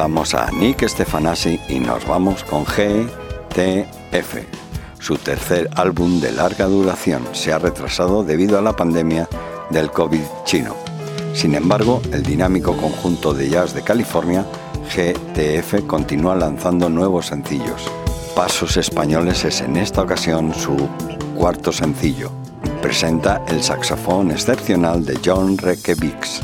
Dejamos 0.04 0.34
a 0.34 0.50
Nick 0.50 0.86
Stefanasi 0.86 1.58
y 1.66 1.78
nos 1.78 2.06
vamos 2.06 2.44
con 2.44 2.64
GTF. 2.66 4.36
Su 4.98 5.16
tercer 5.16 5.70
álbum 5.76 6.20
de 6.20 6.30
larga 6.30 6.66
duración 6.66 7.26
se 7.32 7.54
ha 7.54 7.58
retrasado 7.58 8.22
debido 8.22 8.58
a 8.58 8.60
la 8.60 8.76
pandemia 8.76 9.26
del 9.70 9.90
COVID 9.90 10.20
chino. 10.44 10.76
Sin 11.32 11.54
embargo, 11.54 12.02
el 12.12 12.22
dinámico 12.22 12.76
conjunto 12.76 13.32
de 13.32 13.48
jazz 13.48 13.72
de 13.72 13.80
California, 13.80 14.44
GTF, 14.94 15.86
continúa 15.86 16.36
lanzando 16.36 16.90
nuevos 16.90 17.28
sencillos. 17.28 17.90
Pasos 18.36 18.76
Españoles 18.76 19.42
es 19.46 19.62
en 19.62 19.78
esta 19.78 20.02
ocasión 20.02 20.52
su 20.52 20.76
cuarto 21.34 21.72
sencillo. 21.72 22.30
Presenta 22.82 23.42
el 23.48 23.62
saxofón 23.62 24.32
excepcional 24.32 25.02
de 25.06 25.18
John 25.24 25.56
Rekevics, 25.56 26.42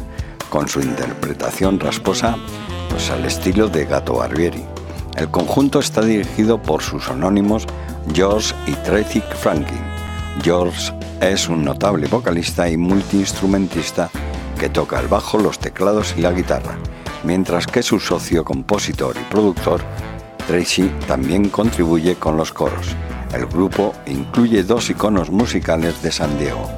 con 0.49 0.67
su 0.67 0.81
interpretación 0.81 1.79
rasposa 1.79 2.39
pues 2.91 3.11
al 3.11 3.25
estilo 3.25 3.69
de 3.69 3.87
Gato 3.87 4.17
Barbieri. 4.17 4.65
El 5.17 5.31
conjunto 5.31 5.79
está 5.79 6.03
dirigido 6.03 6.61
por 6.61 6.83
sus 6.83 7.09
anónimos 7.09 7.67
George 8.13 8.55
y 8.67 8.73
Tracy 8.73 9.23
Franklin. 9.37 9.81
George 10.43 10.93
es 11.21 11.49
un 11.49 11.65
notable 11.65 12.07
vocalista 12.09 12.69
y 12.69 12.77
multiinstrumentista 12.77 14.11
que 14.59 14.69
toca 14.69 15.01
el 15.01 15.09
bajo, 15.09 15.39
los 15.39 15.59
teclados 15.59 16.15
y 16.17 16.21
la 16.21 16.33
guitarra, 16.33 16.77
mientras 17.25 17.67
que 17.67 17.83
su 17.83 17.99
socio, 17.99 18.45
compositor 18.45 19.17
y 19.17 19.31
productor, 19.31 19.81
Tracy, 20.47 20.91
también 21.07 21.49
contribuye 21.49 22.17
con 22.17 22.37
los 22.37 22.53
coros. 22.53 22.95
El 23.33 23.47
grupo 23.47 23.95
incluye 24.07 24.65
dos 24.65 24.91
iconos 24.91 25.31
musicales 25.31 26.03
de 26.03 26.11
San 26.11 26.39
Diego, 26.39 26.69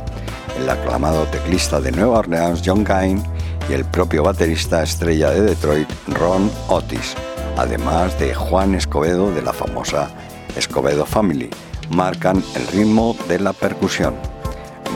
el 0.58 0.68
aclamado 0.68 1.24
teclista 1.24 1.80
de 1.80 1.92
Nueva 1.92 2.18
Orleans 2.18 2.62
John 2.64 2.84
Cain 2.84 3.22
y 3.68 3.72
el 3.72 3.84
propio 3.84 4.22
baterista 4.22 4.82
estrella 4.82 5.30
de 5.30 5.42
Detroit 5.42 5.88
Ron 6.08 6.50
Otis, 6.68 7.14
además 7.56 8.18
de 8.18 8.34
Juan 8.34 8.74
Escobedo 8.74 9.30
de 9.32 9.42
la 9.42 9.52
famosa 9.52 10.10
Escobedo 10.56 11.06
Family, 11.06 11.50
marcan 11.90 12.42
el 12.54 12.66
ritmo 12.68 13.16
de 13.28 13.40
la 13.40 13.52
percusión. 13.52 14.14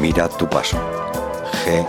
Mira 0.01 0.29
tu 0.29 0.49
paso. 0.49 0.79
G, 1.65 1.87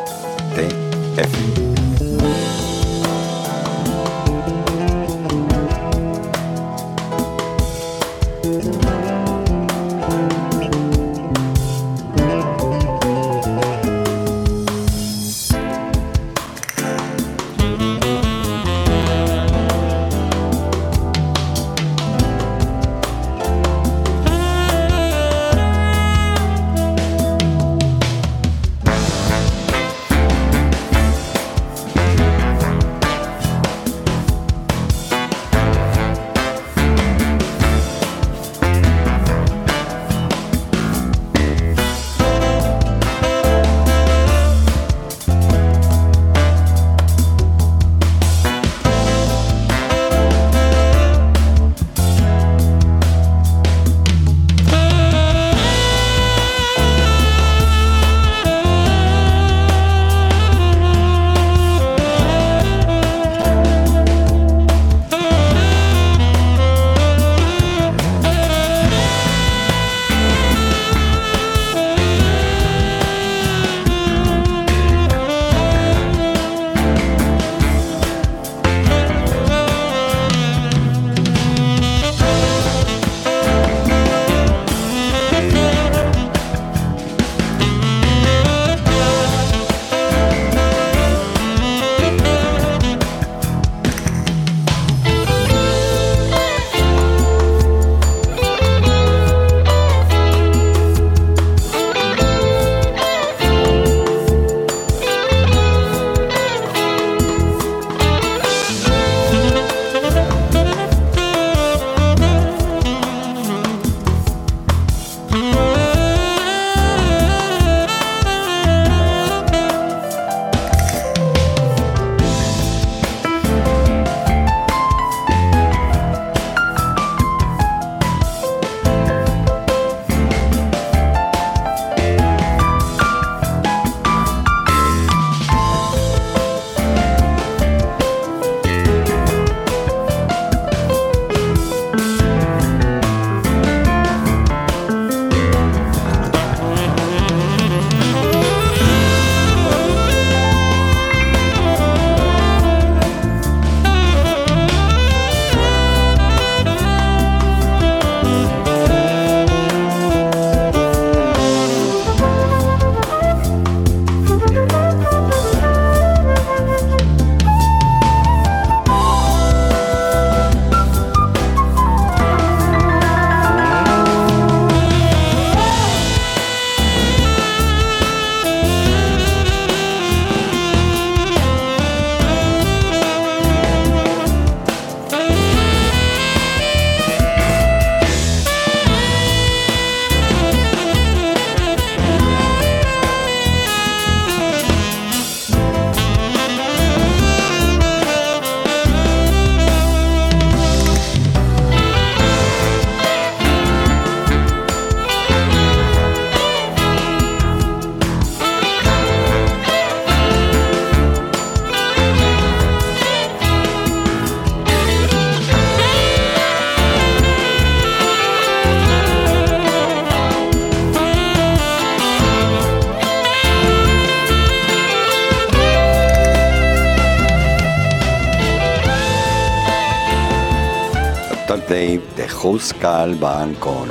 Skull 232.37 233.15
Band 233.15 233.57
con 233.57 233.89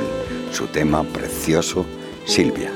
su 0.53 0.67
tema 0.67 1.03
precioso 1.03 1.85
Silvia. 2.23 2.71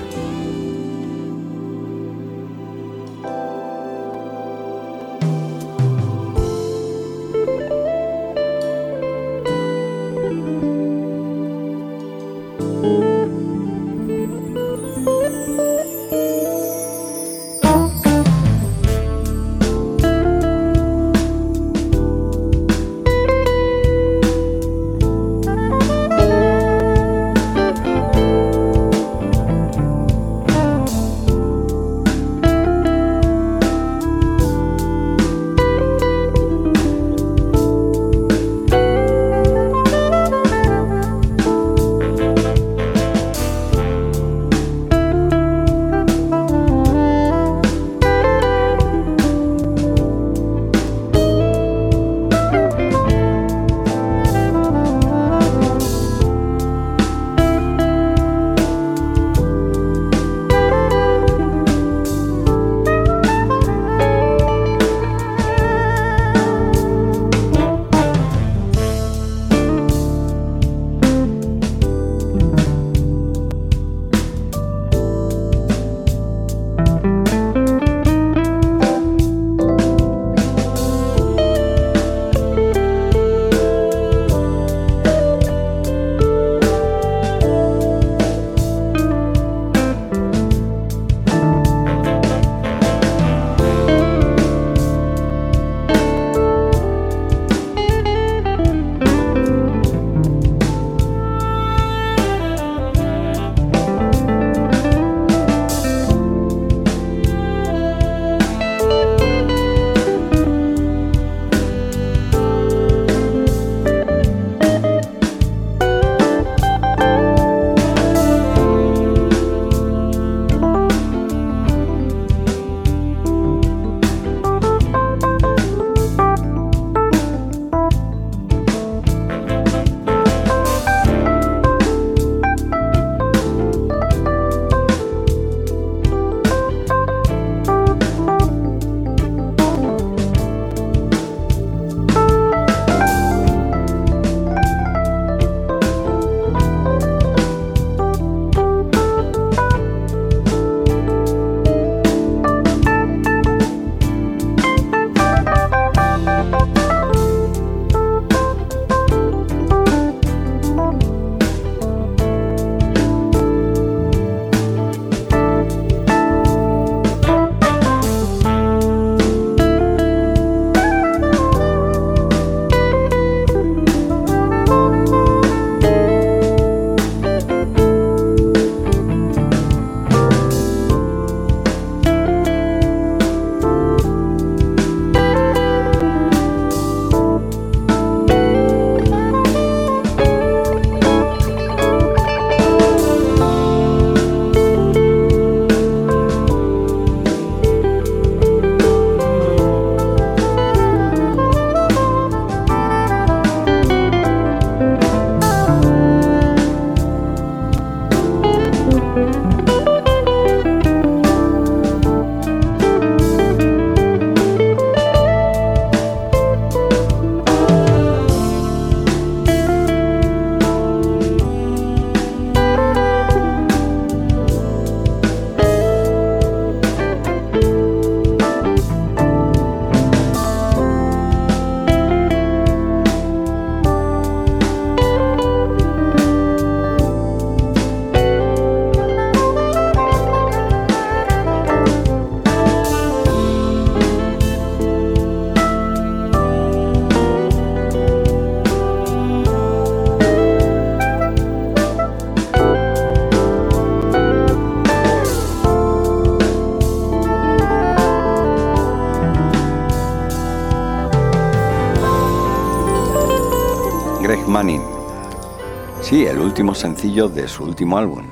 Último 266.41 266.75
sencillo 266.75 267.29
de 267.29 267.47
su 267.47 267.63
último 267.63 267.97
álbum, 267.97 268.25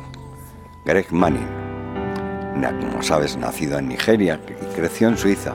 Greg 0.84 1.14
Manning. 1.14 1.47
Como 2.91 3.01
sabes, 3.01 3.38
nacido 3.38 3.80
en 3.80 3.88
Nigeria 3.88 4.38
y 4.61 4.65
creció 4.76 5.07
en 5.07 5.18
Suiza, 5.18 5.53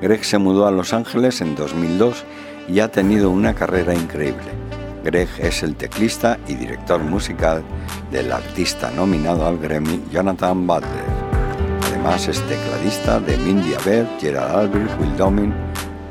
Greg 0.00 0.24
se 0.24 0.38
mudó 0.38 0.66
a 0.66 0.70
Los 0.70 0.94
Ángeles 0.94 1.42
en 1.42 1.54
2002 1.54 2.24
y 2.68 2.80
ha 2.80 2.90
tenido 2.90 3.28
una 3.28 3.54
carrera 3.54 3.92
increíble. 3.92 4.50
Greg 5.04 5.28
es 5.40 5.62
el 5.62 5.76
teclista 5.76 6.38
y 6.48 6.54
director 6.54 7.02
musical 7.02 7.62
del 8.10 8.32
artista 8.32 8.90
nominado 8.90 9.46
al 9.46 9.58
Grammy 9.58 10.02
Jonathan 10.10 10.66
Butler. 10.66 11.04
Además 11.86 12.28
es 12.28 12.40
tecladista 12.48 13.20
de 13.20 13.36
Mindy 13.36 13.74
Aber, 13.74 14.08
Gerard 14.18 14.56
Albert, 14.56 14.98
Will 14.98 15.16
Domin, 15.18 15.52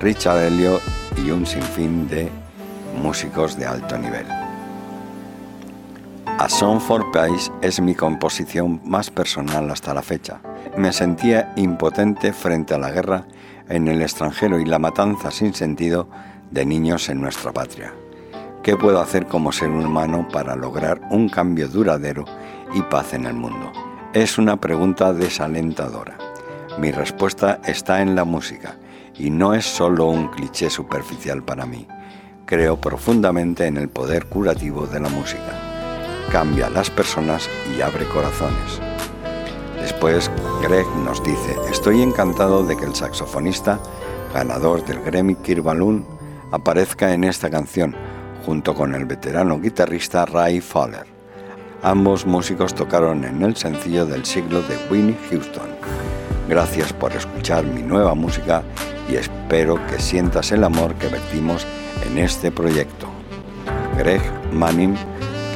Richard 0.02 0.38
Elliot 0.38 0.84
y 1.26 1.32
un 1.32 1.48
sinfín 1.48 2.08
de 2.08 2.30
músicos 3.02 3.58
de 3.58 3.66
alto 3.66 3.98
nivel. 3.98 4.37
A 6.40 6.50
Song 6.50 6.80
for 6.80 7.10
Peace 7.12 7.52
es 7.64 7.82
mi 7.82 7.96
composición 7.96 8.80
más 8.86 9.10
personal 9.10 9.72
hasta 9.72 9.96
la 9.96 10.04
fecha. 10.04 10.40
Me 10.78 10.94
sentía 10.94 11.52
impotente 11.56 12.32
frente 12.32 12.76
a 12.76 12.78
la 12.78 12.92
guerra 12.92 13.26
en 13.70 13.88
el 13.88 14.04
extranjero 14.04 14.60
y 14.60 14.66
la 14.66 14.78
matanza 14.78 15.32
sin 15.32 15.56
sentido 15.56 16.08
de 16.52 16.64
niños 16.64 17.10
en 17.10 17.22
nuestra 17.22 17.52
patria. 17.52 17.92
¿Qué 18.62 18.78
puedo 18.78 19.02
hacer 19.02 19.26
como 19.26 19.52
ser 19.52 19.70
humano 19.70 20.28
para 20.32 20.56
lograr 20.56 21.02
un 21.10 21.28
cambio 21.28 21.70
duradero 21.70 22.24
y 22.72 22.84
paz 22.84 23.16
en 23.16 23.26
el 23.26 23.34
mundo? 23.34 23.72
Es 24.14 24.38
una 24.38 24.62
pregunta 24.62 25.14
desalentadora. 25.14 26.20
Mi 26.78 26.92
respuesta 26.92 27.62
está 27.66 28.04
en 28.04 28.16
la 28.16 28.26
música 28.26 28.78
y 29.16 29.32
no 29.32 29.56
es 29.56 29.66
solo 29.66 30.06
un 30.06 30.28
cliché 30.28 30.70
superficial 30.70 31.42
para 31.42 31.66
mí. 31.66 31.88
Creo 32.46 32.80
profundamente 32.80 33.66
en 33.66 33.78
el 33.78 33.90
poder 33.90 34.28
curativo 34.28 34.86
de 34.86 35.00
la 35.00 35.10
música 35.10 35.67
cambia 36.32 36.70
las 36.70 36.90
personas 36.90 37.50
y 37.76 37.82
abre 37.82 38.06
corazones. 38.06 38.80
Después, 39.82 40.30
Greg 40.62 40.88
nos 41.04 41.24
dice, 41.24 41.56
estoy 41.72 42.02
encantado 42.02 42.64
de 42.64 42.76
que 42.76 42.86
el 42.86 42.96
saxofonista, 42.96 43.80
ganador 44.34 44.84
del 44.86 45.02
Grammy 45.02 45.36
Kirk 45.36 45.64
aparezca 46.52 47.14
en 47.14 47.24
esta 47.24 47.50
canción, 47.50 47.96
junto 48.46 48.74
con 48.76 48.96
el 48.96 49.06
veterano 49.06 49.60
guitarrista 49.60 50.26
Ray 50.26 50.62
Fowler. 50.62 51.06
Ambos 51.84 52.26
músicos 52.26 52.74
tocaron 52.74 53.24
en 53.24 53.44
el 53.44 53.56
sencillo 53.56 54.06
del 54.06 54.26
siglo 54.26 54.62
de 54.64 54.78
Winnie 54.90 55.18
Houston. 55.30 55.70
Gracias 56.50 56.92
por 56.94 57.12
escuchar 57.14 57.66
mi 57.66 57.82
nueva 57.82 58.16
música 58.16 58.64
y 59.10 59.16
espero 59.16 59.80
que 59.88 60.00
sientas 60.00 60.52
el 60.52 60.64
amor 60.64 60.96
que 60.96 61.08
vertimos 61.08 61.66
en 62.06 62.18
este 62.18 62.52
proyecto. 62.52 63.08
Greg 63.98 64.22
Manning 64.52 64.96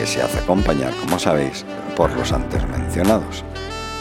que 0.02 0.08
se 0.08 0.20
hace 0.20 0.40
acompañar, 0.40 0.92
como 0.96 1.20
sabéis, 1.20 1.64
por 1.96 2.12
los 2.14 2.32
antes 2.32 2.68
mencionados. 2.70 3.46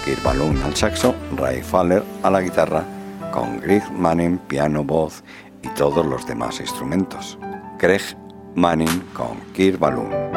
Kirk 0.03 0.23
Balloon 0.23 0.57
al 0.63 0.75
saxo, 0.75 1.15
Ray 1.37 1.61
Faller 1.61 2.03
a 2.23 2.31
la 2.31 2.41
guitarra, 2.41 2.85
con 3.31 3.61
Greg 3.61 3.83
Manning 3.93 4.39
piano, 4.39 4.83
voz 4.83 5.23
y 5.63 5.69
todos 5.75 6.07
los 6.07 6.27
demás 6.27 6.59
instrumentos. 6.59 7.39
Greg 7.79 8.01
Manning 8.55 9.01
con 9.13 9.39
Kirk 9.53 9.79
Balloon. 9.79 10.30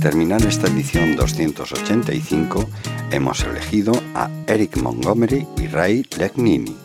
Terminar 0.00 0.42
esta 0.46 0.68
edición 0.68 1.16
285 1.16 2.68
hemos 3.10 3.42
elegido 3.44 3.92
a 4.14 4.30
Eric 4.46 4.76
Montgomery 4.76 5.46
y 5.56 5.66
Ray 5.68 6.06
Legnini. 6.18 6.76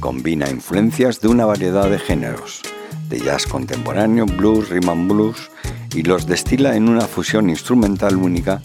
Combina 0.00 0.50
influencias 0.50 1.20
de 1.20 1.28
una 1.28 1.46
variedad 1.46 1.88
de 1.88 1.98
géneros, 1.98 2.60
de 3.08 3.20
jazz 3.20 3.46
contemporáneo, 3.46 4.26
blues, 4.26 4.68
rhythm 4.68 5.08
blues, 5.08 5.50
y 5.94 6.02
los 6.02 6.26
destila 6.26 6.76
en 6.76 6.88
una 6.88 7.02
fusión 7.02 7.50
instrumental 7.50 8.16
única 8.16 8.60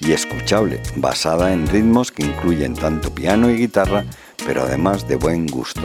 y 0.00 0.12
escuchable, 0.12 0.80
basada 0.96 1.52
en 1.52 1.66
ritmos 1.66 2.12
que 2.12 2.24
incluyen 2.24 2.74
tanto 2.74 3.14
piano 3.14 3.50
y 3.50 3.56
guitarra, 3.56 4.04
pero 4.46 4.62
además 4.62 5.08
de 5.08 5.16
buen 5.16 5.46
gusto. 5.46 5.82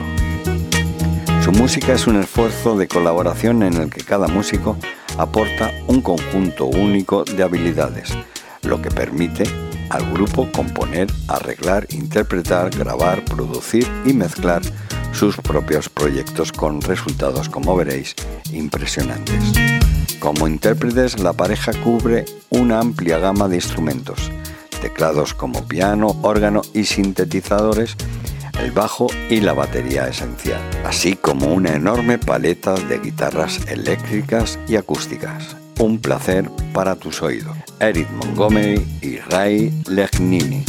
Su 1.43 1.51
música 1.51 1.93
es 1.93 2.07
un 2.07 2.19
esfuerzo 2.19 2.77
de 2.77 2.87
colaboración 2.87 3.63
en 3.63 3.73
el 3.73 3.89
que 3.89 4.03
cada 4.03 4.27
músico 4.27 4.77
aporta 5.17 5.71
un 5.87 6.01
conjunto 6.01 6.65
único 6.65 7.23
de 7.23 7.43
habilidades, 7.43 8.17
lo 8.63 8.81
que 8.81 8.89
permite 8.89 9.43
al 9.89 10.11
grupo 10.13 10.49
componer, 10.51 11.07
arreglar, 11.27 11.85
interpretar, 11.91 12.69
grabar, 12.69 13.23
producir 13.25 13.87
y 14.05 14.13
mezclar 14.13 14.61
sus 15.11 15.35
propios 15.37 15.89
proyectos 15.89 16.51
con 16.51 16.81
resultados, 16.81 17.49
como 17.49 17.75
veréis, 17.75 18.15
impresionantes. 18.53 19.53
Como 20.19 20.47
intérpretes, 20.47 21.19
la 21.19 21.33
pareja 21.33 21.73
cubre 21.83 22.25
una 22.49 22.79
amplia 22.79 23.17
gama 23.17 23.47
de 23.49 23.55
instrumentos, 23.55 24.31
teclados 24.81 25.33
como 25.33 25.67
piano, 25.67 26.15
órgano 26.21 26.61
y 26.73 26.85
sintetizadores, 26.85 27.95
el 28.61 28.71
bajo 28.71 29.07
y 29.29 29.41
la 29.41 29.53
batería 29.53 30.07
esencial, 30.07 30.61
así 30.85 31.15
como 31.15 31.53
una 31.53 31.75
enorme 31.75 32.17
paleta 32.17 32.75
de 32.75 32.99
guitarras 32.99 33.59
eléctricas 33.67 34.59
y 34.67 34.75
acústicas. 34.75 35.55
Un 35.79 35.99
placer 35.99 36.49
para 36.73 36.95
tus 36.95 37.21
oídos. 37.21 37.57
Eric 37.79 38.09
Montgomery 38.11 38.85
y 39.01 39.17
Ray 39.17 39.73
Legnini. 39.87 40.63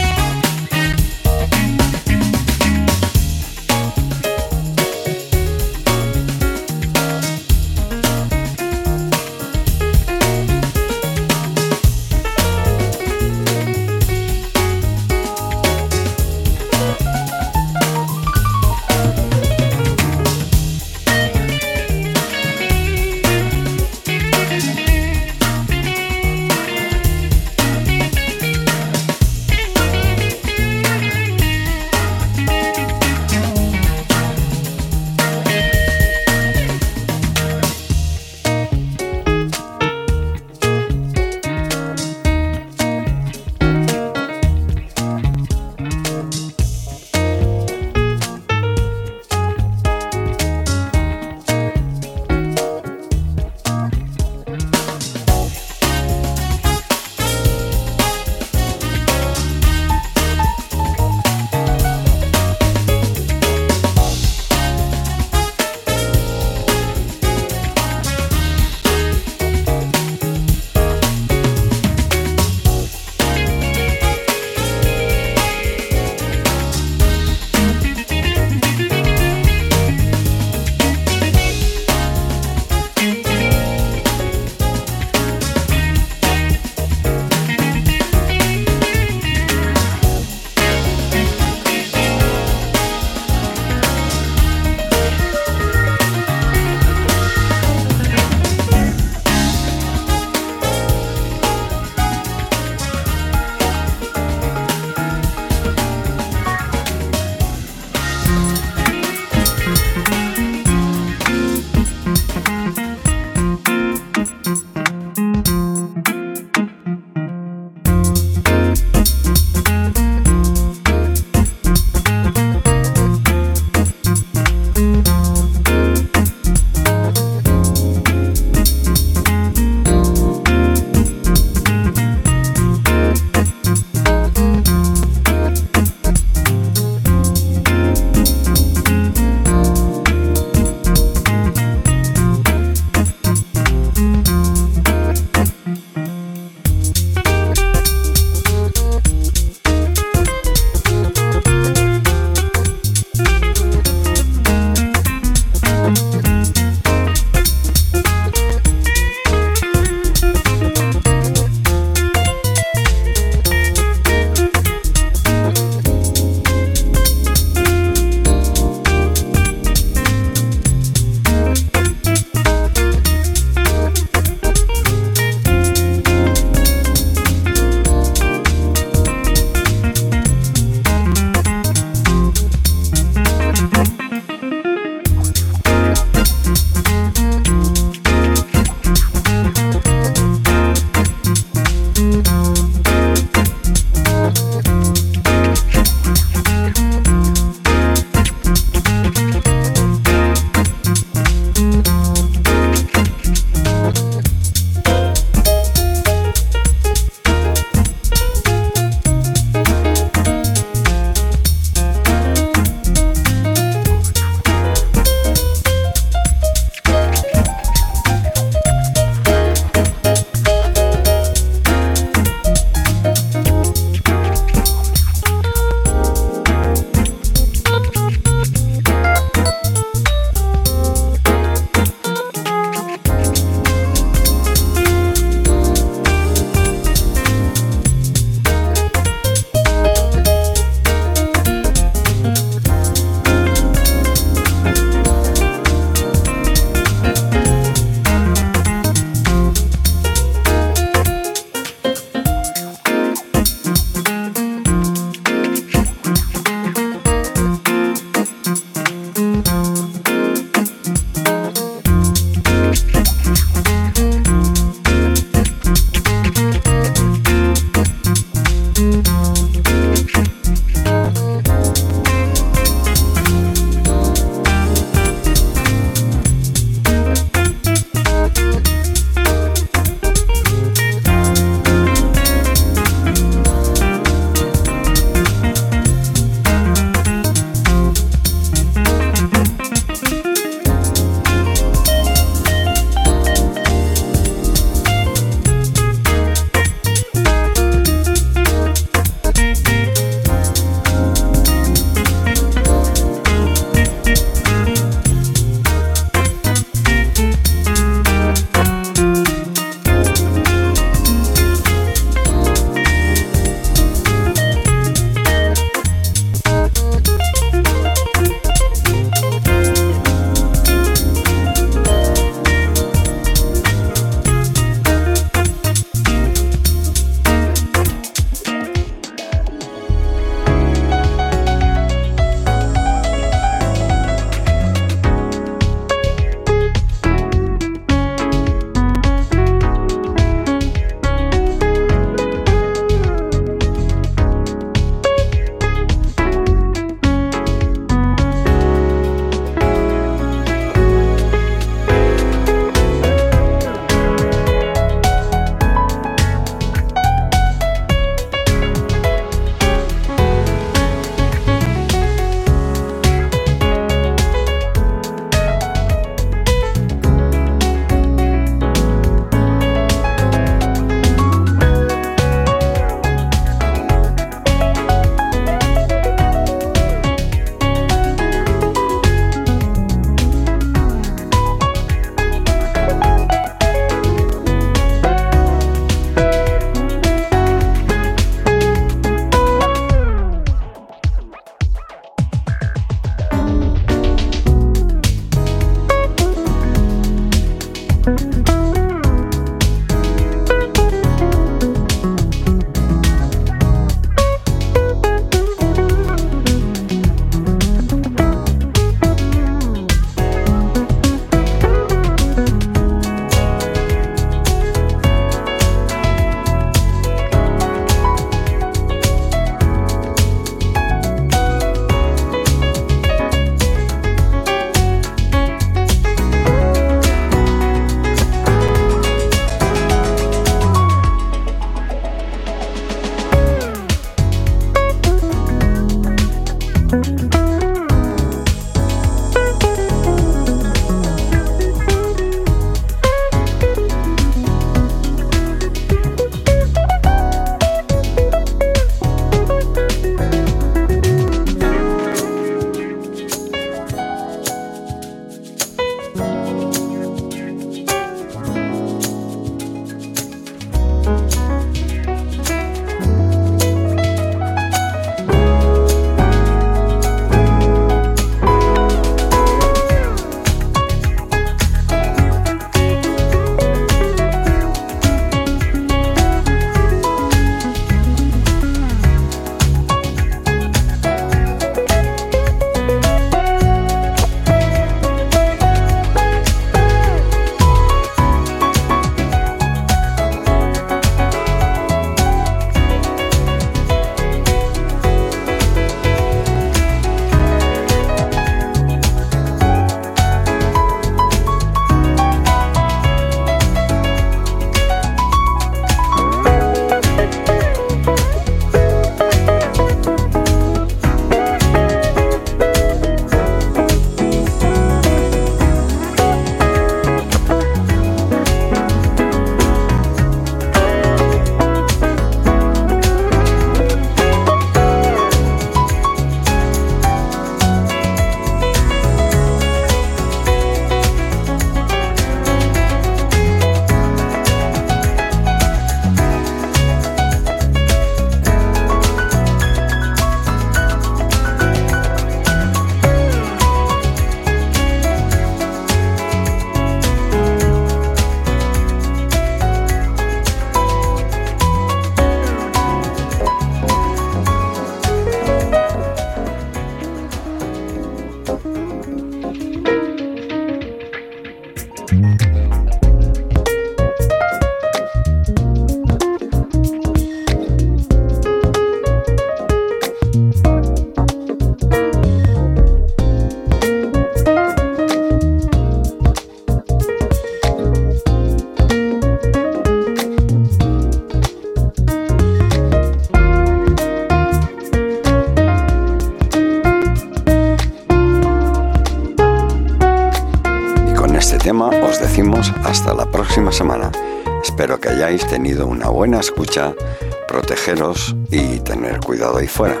Protegeros 597.46 598.34
y 598.50 598.80
tener 598.80 599.20
cuidado 599.20 599.58
ahí 599.58 599.68
fuera. 599.68 600.00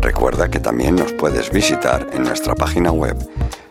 Recuerda 0.00 0.50
que 0.50 0.58
también 0.58 0.96
nos 0.96 1.12
puedes 1.12 1.50
visitar 1.50 2.08
en 2.12 2.24
nuestra 2.24 2.54
página 2.54 2.90
web 2.90 3.16